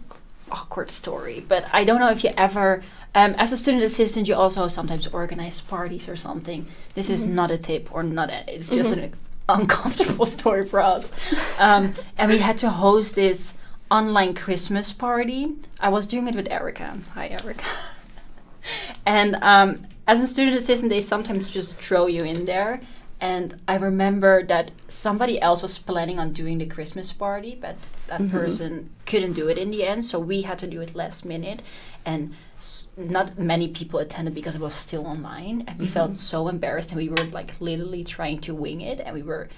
awkward 0.50 0.90
story, 0.90 1.44
but 1.46 1.66
I 1.74 1.84
don't 1.84 2.00
know 2.00 2.10
if 2.10 2.24
you 2.24 2.30
ever, 2.38 2.82
um, 3.14 3.34
as 3.36 3.52
a 3.52 3.58
student 3.58 3.82
assistant, 3.82 4.28
you 4.28 4.34
also 4.34 4.66
sometimes 4.68 5.06
organize 5.08 5.60
parties 5.60 6.08
or 6.08 6.16
something. 6.16 6.66
This 6.94 7.10
is 7.10 7.22
not 7.22 7.50
a 7.50 7.58
tip 7.58 7.94
or 7.94 8.02
not. 8.02 8.30
A, 8.30 8.54
it's 8.54 8.70
just 8.70 8.92
an 8.92 9.12
uncomfortable 9.50 10.24
story 10.38 10.66
for 10.66 10.80
us. 10.80 11.12
Um, 11.58 11.92
and 12.16 12.30
we 12.30 12.38
had 12.38 12.56
to 12.58 12.70
host 12.70 13.14
this 13.14 13.54
online 13.90 14.32
Christmas 14.32 14.90
party. 14.90 15.54
I 15.80 15.90
was 15.90 16.06
doing 16.06 16.28
it 16.28 16.34
with 16.34 16.50
Erica. 16.50 16.98
Hi, 17.12 17.28
Erica. 17.28 17.64
and 19.06 19.36
um, 19.42 19.82
as 20.12 20.20
a 20.20 20.26
student 20.26 20.54
assistant, 20.58 20.90
they 20.90 21.00
sometimes 21.00 21.50
just 21.50 21.78
throw 21.78 22.06
you 22.06 22.22
in 22.22 22.44
there. 22.44 22.82
And 23.18 23.58
I 23.66 23.76
remember 23.76 24.42
that 24.44 24.70
somebody 24.88 25.40
else 25.40 25.62
was 25.62 25.78
planning 25.78 26.18
on 26.18 26.34
doing 26.34 26.58
the 26.58 26.66
Christmas 26.66 27.12
party, 27.12 27.56
but 27.58 27.76
that 28.08 28.20
mm-hmm. 28.20 28.30
person 28.30 28.90
couldn't 29.06 29.32
do 29.32 29.48
it 29.48 29.56
in 29.56 29.70
the 29.70 29.84
end. 29.84 30.04
So 30.04 30.18
we 30.18 30.42
had 30.42 30.58
to 30.58 30.66
do 30.66 30.82
it 30.82 30.94
last 30.94 31.24
minute. 31.24 31.62
And 32.04 32.34
s- 32.58 32.88
not 32.94 33.38
many 33.38 33.68
people 33.68 34.00
attended 34.00 34.34
because 34.34 34.56
it 34.56 34.60
was 34.60 34.74
still 34.74 35.06
online. 35.06 35.64
And 35.66 35.78
we 35.78 35.86
mm-hmm. 35.86 35.94
felt 35.94 36.16
so 36.16 36.48
embarrassed. 36.48 36.90
And 36.90 36.98
we 36.98 37.08
were 37.08 37.24
like 37.24 37.58
literally 37.58 38.04
trying 38.04 38.40
to 38.40 38.54
wing 38.54 38.82
it. 38.82 39.00
And 39.00 39.14
we 39.14 39.22
were 39.22 39.48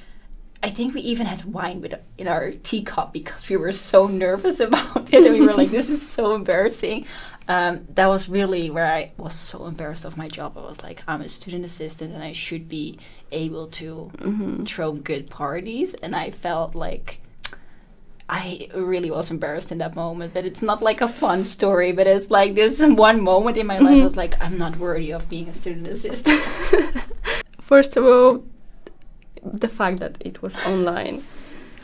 I 0.62 0.70
think 0.70 0.94
we 0.94 1.02
even 1.02 1.26
had 1.26 1.44
wine 1.44 1.82
with 1.82 1.94
in 2.16 2.26
our 2.26 2.50
teacup 2.50 3.12
because 3.12 3.48
we 3.50 3.56
were 3.56 3.72
so 3.72 4.06
nervous 4.06 4.60
about 4.66 5.12
it, 5.12 5.26
and 5.26 5.34
we 5.34 5.42
were 5.42 5.52
like, 5.52 5.70
"This 5.70 5.90
is 5.90 6.06
so 6.06 6.34
embarrassing." 6.34 7.06
Um, 7.46 7.86
that 7.90 8.06
was 8.06 8.28
really 8.28 8.70
where 8.70 8.90
I 8.90 9.12
was 9.18 9.34
so 9.34 9.66
embarrassed 9.66 10.06
of 10.06 10.16
my 10.16 10.28
job. 10.28 10.56
I 10.56 10.62
was 10.62 10.82
like, 10.82 11.02
"I'm 11.06 11.20
a 11.20 11.28
student 11.28 11.64
assistant, 11.64 12.14
and 12.14 12.22
I 12.22 12.32
should 12.32 12.68
be 12.68 12.98
able 13.30 13.66
to 13.68 14.10
throw 14.66 14.92
good 14.92 15.28
parties," 15.28 15.94
and 15.94 16.16
I 16.16 16.30
felt 16.30 16.74
like. 16.74 17.20
I 18.26 18.70
really 18.74 19.10
was 19.10 19.30
embarrassed 19.30 19.70
in 19.70 19.76
that 19.78 19.94
moment, 19.94 20.32
but 20.32 20.46
it's 20.46 20.62
not 20.62 20.80
like 20.80 21.02
a 21.02 21.08
fun 21.08 21.44
story. 21.44 21.92
But 21.92 22.06
it's 22.06 22.30
like 22.30 22.54
this 22.54 22.82
one 22.82 23.20
moment 23.20 23.58
in 23.58 23.66
my 23.66 23.76
life 23.76 24.00
I 24.00 24.02
was 24.02 24.16
like, 24.16 24.42
I'm 24.42 24.56
not 24.56 24.78
worthy 24.78 25.12
of 25.12 25.28
being 25.28 25.46
a 25.50 25.52
student 25.52 25.86
assistant. 25.88 26.40
First 27.60 27.98
of 27.98 28.06
all, 28.06 28.42
the 29.44 29.68
fact 29.68 29.98
that 30.00 30.16
it 30.20 30.42
was 30.42 30.54
online 30.66 31.22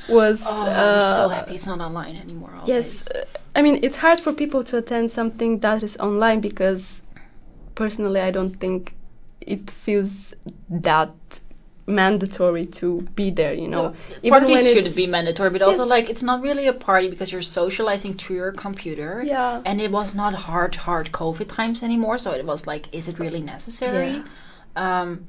was. 0.09 0.43
Oh, 0.47 0.63
I'm 0.67 1.03
so 1.03 1.27
uh, 1.27 1.29
happy 1.29 1.55
it's 1.55 1.67
not 1.67 1.81
online 1.81 2.17
anymore. 2.17 2.53
Yes, 2.67 3.09
uh, 3.11 3.25
I 3.55 3.63
mean 3.63 3.79
it's 3.83 3.97
hard 3.97 4.19
for 4.21 4.33
people 4.33 4.65
to 4.65 4.79
attend 4.79 5.11
something 5.13 5.61
that 5.61 5.83
is 5.83 5.97
online 5.99 6.41
because 6.41 7.03
personally 7.75 8.21
I 8.21 8.31
don't 8.31 8.51
think 8.51 8.95
it 9.41 9.71
feels 9.71 10.35
that 10.69 11.11
mandatory 11.87 12.67
to 12.67 13.03
be 13.15 13.31
there. 13.31 13.53
You 13.53 13.69
know, 13.69 13.95
even 14.23 14.41
parties 14.41 14.57
when 14.57 14.65
should 14.65 14.79
it's- 14.79 14.95
be 14.95 15.07
mandatory, 15.07 15.51
but 15.51 15.63
also 15.63 15.85
like 15.85 16.09
it's 16.09 16.23
not 16.23 16.41
really 16.43 16.67
a 16.67 16.73
party 16.73 17.09
because 17.09 17.33
you're 17.33 17.43
socializing 17.43 18.15
through 18.15 18.37
your 18.37 18.53
computer. 18.53 19.23
Yeah. 19.25 19.63
And 19.65 19.81
it 19.81 19.91
was 19.91 20.15
not 20.15 20.35
hard, 20.35 20.75
hard 20.75 21.11
COVID 21.13 21.49
times 21.55 21.83
anymore. 21.83 22.19
So 22.19 22.31
it 22.33 22.45
was 22.45 22.67
like, 22.67 22.87
is 22.93 23.09
it 23.09 23.19
really 23.19 23.43
necessary? 23.43 24.23
Um, 24.77 25.27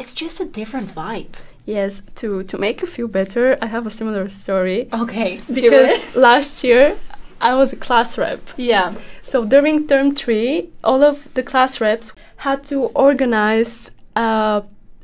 it's 0.00 0.14
just 0.14 0.40
a 0.40 0.44
different 0.44 0.88
vibe. 0.94 1.34
Yes, 1.66 2.02
to 2.16 2.42
to 2.44 2.58
make 2.58 2.76
you 2.82 2.86
feel 2.88 3.08
better, 3.08 3.56
I 3.62 3.66
have 3.66 3.86
a 3.86 3.90
similar 3.90 4.28
story 4.30 4.88
Okay, 4.92 5.38
because 5.54 6.16
last 6.16 6.64
year 6.64 6.96
I 7.40 7.54
was 7.54 7.72
a 7.72 7.76
class 7.76 8.18
rep. 8.18 8.40
yeah, 8.56 8.92
So 9.22 9.44
during 9.44 9.86
term 9.86 10.14
three, 10.14 10.68
all 10.82 11.02
of 11.02 11.16
the 11.34 11.42
class 11.42 11.80
reps 11.80 12.12
had 12.36 12.64
to 12.70 12.76
organize 12.94 13.90
uh, 14.16 14.60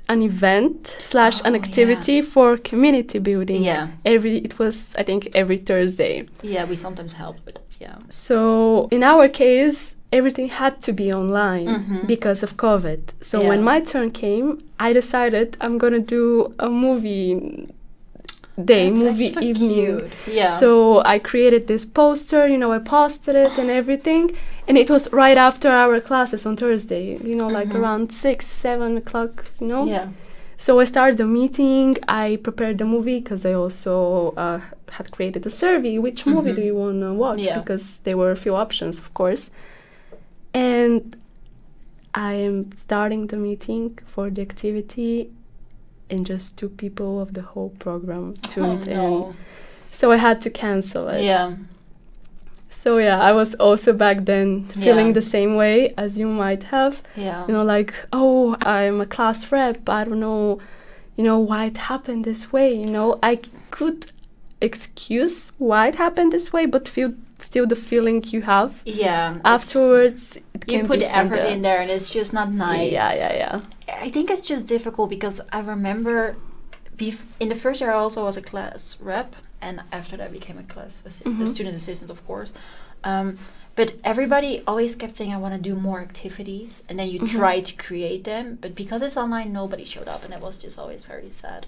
an 0.08 0.22
event 0.22 0.86
slash 1.04 1.40
an 1.40 1.46
Oh, 1.46 1.50
yeah. 1.50 1.62
activity 1.62 2.22
for 2.22 2.56
community 2.70 3.18
building. 3.20 3.62
Yeah. 3.64 3.88
Every 4.04 4.38
it 4.38 4.58
was 4.58 4.94
I 4.98 5.02
think 5.04 5.28
every 5.34 5.58
Thursday. 5.58 6.26
yeah, 6.42 6.64
we 6.70 6.76
sometimes 6.76 7.12
help 7.12 7.36
with 7.46 7.56
it. 7.56 7.62
Yeah, 7.80 7.96
So 8.08 8.88
in 8.90 9.02
our 9.02 9.28
case, 9.28 9.95
everything 10.12 10.48
had 10.48 10.80
to 10.82 10.92
be 10.92 11.12
online 11.12 11.66
Mhm. 11.68 12.06
because 12.06 12.42
of 12.42 12.56
COVID. 12.56 13.00
So 13.20 13.40
Yeah. 13.40 13.48
when 13.48 13.62
my 13.62 13.80
turn 13.80 14.10
came, 14.10 14.62
I 14.78 14.92
decided 14.92 15.56
I'm 15.60 15.78
gonna 15.78 15.98
do 16.18 16.52
a 16.58 16.68
movie 16.68 17.66
day, 18.64 18.88
That's 18.88 19.02
movie 19.04 19.34
evening. 19.40 19.74
cute. 19.74 20.10
Yeah. 20.26 20.56
So 20.58 21.02
I 21.04 21.18
created 21.18 21.66
this 21.66 21.84
poster, 21.84 22.46
you 22.48 22.56
know, 22.56 22.72
I 22.72 22.78
posted 22.78 23.34
it 23.36 23.52
and 23.58 23.68
everything. 23.70 24.32
And 24.68 24.76
it 24.78 24.88
was 24.90 25.12
right 25.12 25.36
after 25.36 25.68
our 25.68 26.00
classes 26.00 26.46
on 26.46 26.56
Thursday, 26.56 27.18
you 27.22 27.36
know, 27.36 27.48
like 27.48 27.68
Mhm. 27.68 27.80
around 27.80 28.12
six, 28.12 28.46
seven 28.46 28.96
o'clock, 28.96 29.32
you 29.60 29.66
know? 29.68 29.84
yeah, 29.84 30.06
So 30.58 30.80
I 30.80 30.84
started 30.84 31.18
the 31.18 31.26
meeting. 31.26 31.98
I 32.08 32.38
prepared 32.42 32.78
the 32.78 32.86
movie 32.86 33.20
because 33.20 33.44
I 33.44 33.52
also 33.52 34.32
uh, 34.38 34.60
had 34.96 35.10
created 35.10 35.44
a 35.44 35.50
survey. 35.50 35.98
Which 35.98 36.24
movie 36.26 36.52
Mhm. 36.52 36.56
do 36.56 36.62
you 36.62 36.74
want 36.74 37.00
to 37.02 37.12
watch? 37.12 37.40
Yeah. 37.40 37.58
Because 37.60 38.00
there 38.04 38.16
were 38.16 38.30
a 38.30 38.36
few 38.44 38.54
options, 38.64 38.96
of 38.98 39.12
course. 39.12 39.50
And 40.56 41.16
I 42.14 42.32
am 42.48 42.74
starting 42.76 43.26
the 43.26 43.36
meeting 43.36 43.98
for 44.06 44.30
the 44.30 44.40
activity, 44.42 45.30
and 46.08 46.24
just 46.24 46.56
two 46.56 46.70
people 46.70 47.20
of 47.20 47.34
the 47.34 47.42
whole 47.42 47.70
program 47.78 48.34
oh, 48.36 48.48
tuned 48.48 48.88
in. 48.88 49.36
So 49.90 50.12
I 50.12 50.16
had 50.16 50.40
to 50.42 50.50
cancel 50.50 51.08
it. 51.08 51.22
yeah, 51.24 51.56
So 52.70 52.98
yeah, 52.98 53.18
I 53.20 53.32
was 53.32 53.54
also 53.54 53.92
back 53.92 54.24
then 54.24 54.66
feeling 54.68 55.08
Yeah. 55.08 55.12
the 55.20 55.22
same 55.36 55.52
way 55.56 55.92
as 55.96 56.18
you 56.18 56.26
might 56.44 56.64
have 56.64 57.02
yeah, 57.16 57.46
you 57.46 57.52
know 57.54 57.64
like 57.64 57.92
oh 58.12 58.56
i'm 58.60 59.00
a 59.00 59.06
class 59.06 59.50
rep 59.52 59.88
i 59.88 60.04
don't 60.04 60.20
know 60.20 60.58
you 61.16 61.24
know 61.24 61.38
why 61.50 61.62
it 61.72 61.78
happened 61.92 62.24
this 62.24 62.52
way 62.52 62.68
you 62.82 62.90
know 62.96 63.08
I 63.22 63.34
could 63.70 64.00
excuse 64.60 65.52
why 65.58 65.88
it 65.88 65.96
happened 65.96 66.30
this 66.32 66.52
way 66.52 66.66
but 66.66 66.88
feel 66.88 67.12
still 67.38 67.66
the 67.66 67.76
feeling 67.76 68.24
you 68.34 68.42
have 68.42 68.80
yeah. 68.84 69.38
afterwards 69.44 70.36
it 70.36 70.72
you 70.72 70.84
put 70.84 71.02
effort 71.02 71.34
kinda- 71.40 71.52
in 71.52 71.62
there, 71.62 71.80
and 71.82 71.90
it's 71.90 72.10
just 72.10 72.32
not 72.32 72.50
nice. 72.52 72.92
yeah 72.92 73.12
yeah 73.14 73.32
yeah 73.42 73.60
I 74.06 74.10
think 74.10 74.30
it's 74.30 74.42
just 74.42 74.66
difficult 74.66 75.10
because 75.10 75.40
I 75.52 75.60
remember 75.60 76.36
bef- 76.96 77.26
in 77.38 77.48
the 77.48 77.54
first 77.54 77.80
year 77.80 77.90
I 77.90 77.94
also 77.94 78.24
was 78.24 78.36
a 78.36 78.42
class 78.42 78.96
rep, 79.00 79.36
and 79.60 79.82
after 79.92 80.16
that 80.16 80.28
I 80.28 80.32
became 80.32 80.58
a 80.58 80.62
class 80.64 81.02
assi- 81.06 81.26
a 81.26 81.28
Mhm. 81.30 81.46
student 81.46 81.76
assistant, 81.76 82.10
of 82.10 82.20
course. 82.26 82.52
Um, 83.04 83.38
but 83.76 83.88
everybody 84.02 84.62
always 84.66 84.94
kept 84.96 85.14
saying 85.16 85.32
I 85.32 85.36
want 85.36 85.54
to 85.54 85.60
do 85.70 85.74
more 85.76 86.00
activities, 86.00 86.82
and 86.88 86.98
then 86.98 87.08
you 87.12 87.20
Mhm. 87.20 87.28
try 87.38 87.60
to 87.60 87.74
create 87.86 88.24
them, 88.24 88.58
but 88.62 88.74
because 88.74 89.02
it's 89.02 89.16
online, 89.16 89.52
nobody 89.52 89.84
showed 89.84 90.08
up, 90.08 90.24
and 90.24 90.32
it 90.34 90.40
was 90.40 90.56
just 90.58 90.78
always 90.78 91.04
very 91.04 91.30
sad. 91.30 91.66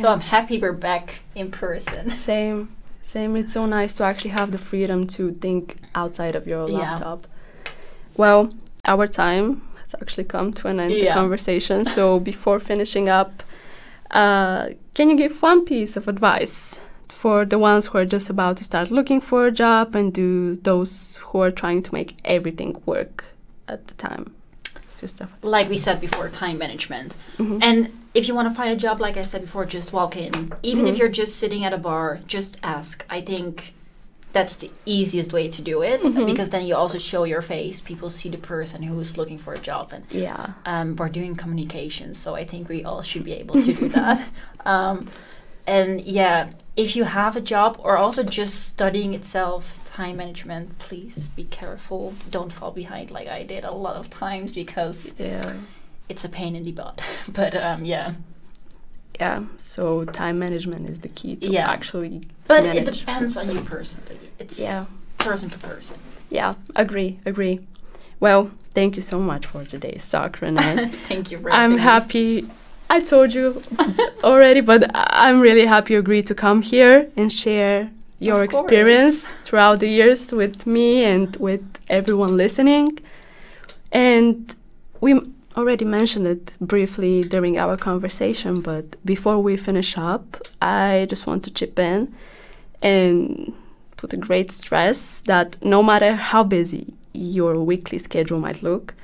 So 0.00 0.08
I'm 0.10 0.20
happy 0.20 0.56
we're 0.58 0.72
back 0.72 1.06
in 1.34 1.50
person. 1.50 2.08
same 2.10 2.68
same 3.02 3.36
it's 3.36 3.52
so 3.52 3.66
nice 3.66 3.92
to 3.94 4.02
actually 4.04 4.30
have 4.30 4.50
the 4.52 4.58
freedom 4.58 5.06
to 5.06 5.32
think 5.40 5.76
outside 5.94 6.36
of 6.36 6.46
your 6.46 6.68
Yeah. 6.68 6.78
laptop 6.78 7.26
well 8.16 8.50
our 8.86 9.06
time 9.06 9.62
has 9.82 9.94
actually 10.00 10.24
come 10.24 10.52
to 10.52 10.68
an 10.68 10.78
end 10.80 10.94
the 10.94 11.06
Yeah. 11.06 11.14
conversation 11.14 11.84
so 11.84 12.18
before 12.32 12.58
finishing 12.60 13.08
up 13.08 13.42
uh, 14.10 14.68
can 14.94 15.08
you 15.10 15.16
give 15.16 15.40
one 15.42 15.64
piece 15.64 15.96
of 15.96 16.08
advice 16.08 16.80
for 17.08 17.44
the 17.44 17.58
ones 17.58 17.86
who 17.86 17.98
are 17.98 18.04
just 18.06 18.30
about 18.30 18.56
to 18.56 18.64
start 18.64 18.90
looking 18.90 19.20
for 19.20 19.46
a 19.46 19.52
job 19.52 19.94
and 19.94 20.12
do 20.12 20.56
those 20.56 21.18
who 21.22 21.40
are 21.40 21.50
trying 21.50 21.82
to 21.82 21.92
make 21.94 22.16
everything 22.24 22.80
work 22.86 23.24
at 23.68 23.86
the 23.88 23.94
time 23.94 24.34
like 25.42 25.68
we 25.70 25.78
said 25.78 25.98
before, 26.00 26.28
time 26.28 26.58
management. 26.58 27.16
Mhm. 27.38 27.58
And 27.62 27.88
if 28.14 28.26
you 28.28 28.34
want 28.34 28.48
to 28.48 28.54
find 28.54 28.72
a 28.72 28.76
job, 28.76 29.00
like 29.00 29.16
I 29.16 29.22
said 29.24 29.42
before, 29.42 29.64
just 29.64 29.92
walk 29.92 30.16
in. 30.16 30.52
Even 30.62 30.86
if 30.86 30.94
Mhm. 30.94 30.98
you're 30.98 31.08
just 31.08 31.36
sitting 31.36 31.64
at 31.64 31.72
a 31.72 31.78
bar, 31.78 32.20
just 32.26 32.58
ask. 32.62 33.04
I 33.08 33.20
think 33.20 33.72
that's 34.32 34.54
the 34.56 34.70
easiest 34.86 35.32
way 35.32 35.48
to 35.48 35.60
do 35.62 35.82
it 35.82 36.00
Mhm. 36.02 36.24
because 36.26 36.50
then 36.50 36.64
you 36.64 36.76
also 36.76 36.98
show 36.98 37.24
your 37.24 37.42
face. 37.42 37.80
People 37.80 38.10
see 38.10 38.28
the 38.28 38.36
person 38.38 38.82
who 38.84 38.98
is 39.00 39.16
looking 39.18 39.38
for 39.38 39.52
a 39.54 39.58
job, 39.58 39.92
and 39.92 40.04
yeah 40.10 40.50
um, 40.66 40.94
we're 40.96 41.08
doing 41.08 41.34
communications, 41.36 42.16
so 42.18 42.34
I 42.36 42.44
think 42.44 42.68
we 42.68 42.84
all 42.84 43.02
should 43.02 43.24
be 43.24 43.32
able 43.32 43.56
to 43.62 43.72
do 43.72 43.88
that. 43.98 44.28
Um, 44.64 45.06
and 45.66 46.00
yeah, 46.00 46.50
if 46.76 46.94
you 46.96 47.04
have 47.04 47.36
a 47.36 47.40
job 47.40 47.76
or 47.82 47.96
also 47.96 48.22
just 48.22 48.54
studying 48.68 49.14
itself, 49.14 49.78
time 49.84 50.16
management, 50.16 50.78
please 50.78 51.26
be 51.36 51.44
careful. 51.44 52.14
Don't 52.30 52.52
fall 52.52 52.70
behind 52.70 53.10
like 53.10 53.28
I 53.28 53.42
did 53.42 53.64
a 53.64 53.72
lot 53.72 53.96
of 53.96 54.10
times 54.10 54.52
because 54.52 55.14
yeah 55.18 55.54
it's 56.10 56.24
a 56.24 56.28
pain 56.28 56.54
in 56.56 56.64
the 56.64 56.72
butt. 56.72 57.00
But 57.32 57.54
um, 57.54 57.84
yeah, 57.84 58.12
yeah 59.20 59.44
so 59.56 60.04
time 60.04 60.38
management 60.38 60.88
is 60.90 60.98
the 61.00 61.08
key 61.08 61.36
to 61.36 61.48
Yeah. 61.48 61.70
actually 61.70 62.22
but 62.48 62.64
it 62.64 62.84
depends 62.84 63.36
on 63.36 63.50
you 63.50 63.60
personally. 63.60 64.18
It's 64.38 64.58
yeah 64.58 64.86
person 65.18 65.50
to 65.50 65.58
person. 65.58 65.96
Yeah, 66.30 66.54
agree, 66.74 67.20
agree. 67.26 67.60
Well, 68.18 68.50
thank 68.74 68.96
you 68.96 69.02
so 69.02 69.18
much 69.18 69.46
for 69.46 69.64
today's 69.64 70.08
talk, 70.10 70.40
Renee. 70.40 70.90
Thank 71.04 71.30
you 71.30 71.38
for. 71.38 71.52
I'm 71.52 71.78
happy. 71.78 72.48
I 72.88 73.00
told 73.00 73.32
you 73.32 73.60
already, 74.24 74.60
but 74.60 74.90
I'm 74.94 75.40
really 75.40 75.66
happy 75.66 75.94
you 75.94 76.00
agreed 76.00 76.26
to 76.26 76.34
come 76.34 76.62
here 76.62 77.08
and 77.16 77.32
share 77.32 77.90
your 78.18 78.42
experience 78.42 79.28
throughout 79.44 79.80
the 79.80 79.88
years 79.88 80.32
with 80.32 80.66
me 80.66 81.04
and 81.04 81.36
with 81.36 81.64
everyone 81.88 82.36
listening. 82.36 82.98
And 83.92 84.54
we 85.00 85.20
already 85.56 85.84
mentioned 85.84 86.26
it 86.26 86.52
briefly 86.60 87.22
during 87.22 87.58
our 87.58 87.76
conversation, 87.76 88.60
but 88.60 88.96
before 89.04 89.38
we 89.40 89.56
finish 89.56 89.98
up, 89.98 90.40
I 90.62 91.06
just 91.08 91.26
want 91.26 91.44
to 91.44 91.50
chip 91.50 91.78
in 91.78 92.14
and 92.82 93.52
put 93.96 94.12
a 94.12 94.16
great 94.16 94.50
stress 94.50 95.22
that 95.22 95.62
no 95.62 95.82
matter 95.82 96.14
how 96.14 96.44
busy 96.44 96.94
your 97.12 97.62
weekly 97.62 97.98
schedule 97.98 98.38
might 98.38 98.62
look, 98.62 98.94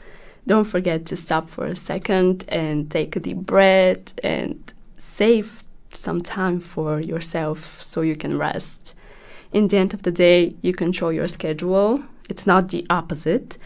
don't 0.46 0.64
forget 0.64 1.04
to 1.06 1.16
stop 1.16 1.48
for 1.50 1.66
a 1.66 1.74
second 1.74 2.44
and 2.48 2.90
take 2.90 3.16
a 3.16 3.20
deep 3.20 3.38
breath 3.38 4.14
and 4.22 4.72
save 4.96 5.64
some 5.92 6.22
time 6.22 6.60
for 6.60 7.00
yourself 7.00 7.82
so 7.82 8.02
you 8.02 8.14
can 8.16 8.38
rest. 8.38 8.94
In 9.52 9.68
the 9.68 9.78
end 9.78 9.92
of 9.92 10.02
the 10.02 10.12
day, 10.12 10.54
you 10.62 10.72
control 10.72 11.12
your 11.12 11.28
schedule, 11.28 12.02
it's 12.28 12.46
not 12.46 12.68
the 12.68 12.86
opposite. 12.90 13.58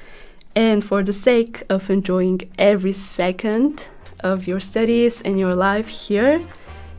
And 0.54 0.84
for 0.84 1.02
the 1.02 1.12
sake 1.12 1.62
of 1.68 1.90
enjoying 1.90 2.50
every 2.58 2.92
second 2.92 3.86
of 4.20 4.46
your 4.46 4.60
studies 4.60 5.22
and 5.22 5.38
your 5.38 5.54
life 5.54 5.88
here, 5.88 6.40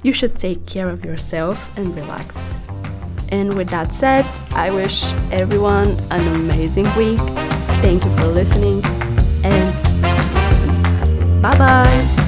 you 0.03 0.13
should 0.13 0.35
take 0.35 0.65
care 0.65 0.89
of 0.89 1.05
yourself 1.05 1.69
and 1.77 1.95
relax. 1.95 2.55
And 3.29 3.55
with 3.55 3.69
that 3.69 3.93
said, 3.93 4.25
I 4.51 4.71
wish 4.71 5.13
everyone 5.31 5.99
an 6.11 6.27
amazing 6.35 6.87
week. 6.95 7.19
Thank 7.81 8.03
you 8.03 8.15
for 8.17 8.27
listening 8.27 8.83
and 9.43 9.73
see 10.15 10.33
you 10.33 10.41
soon. 10.49 11.41
Bye 11.41 11.57
bye. 11.57 12.20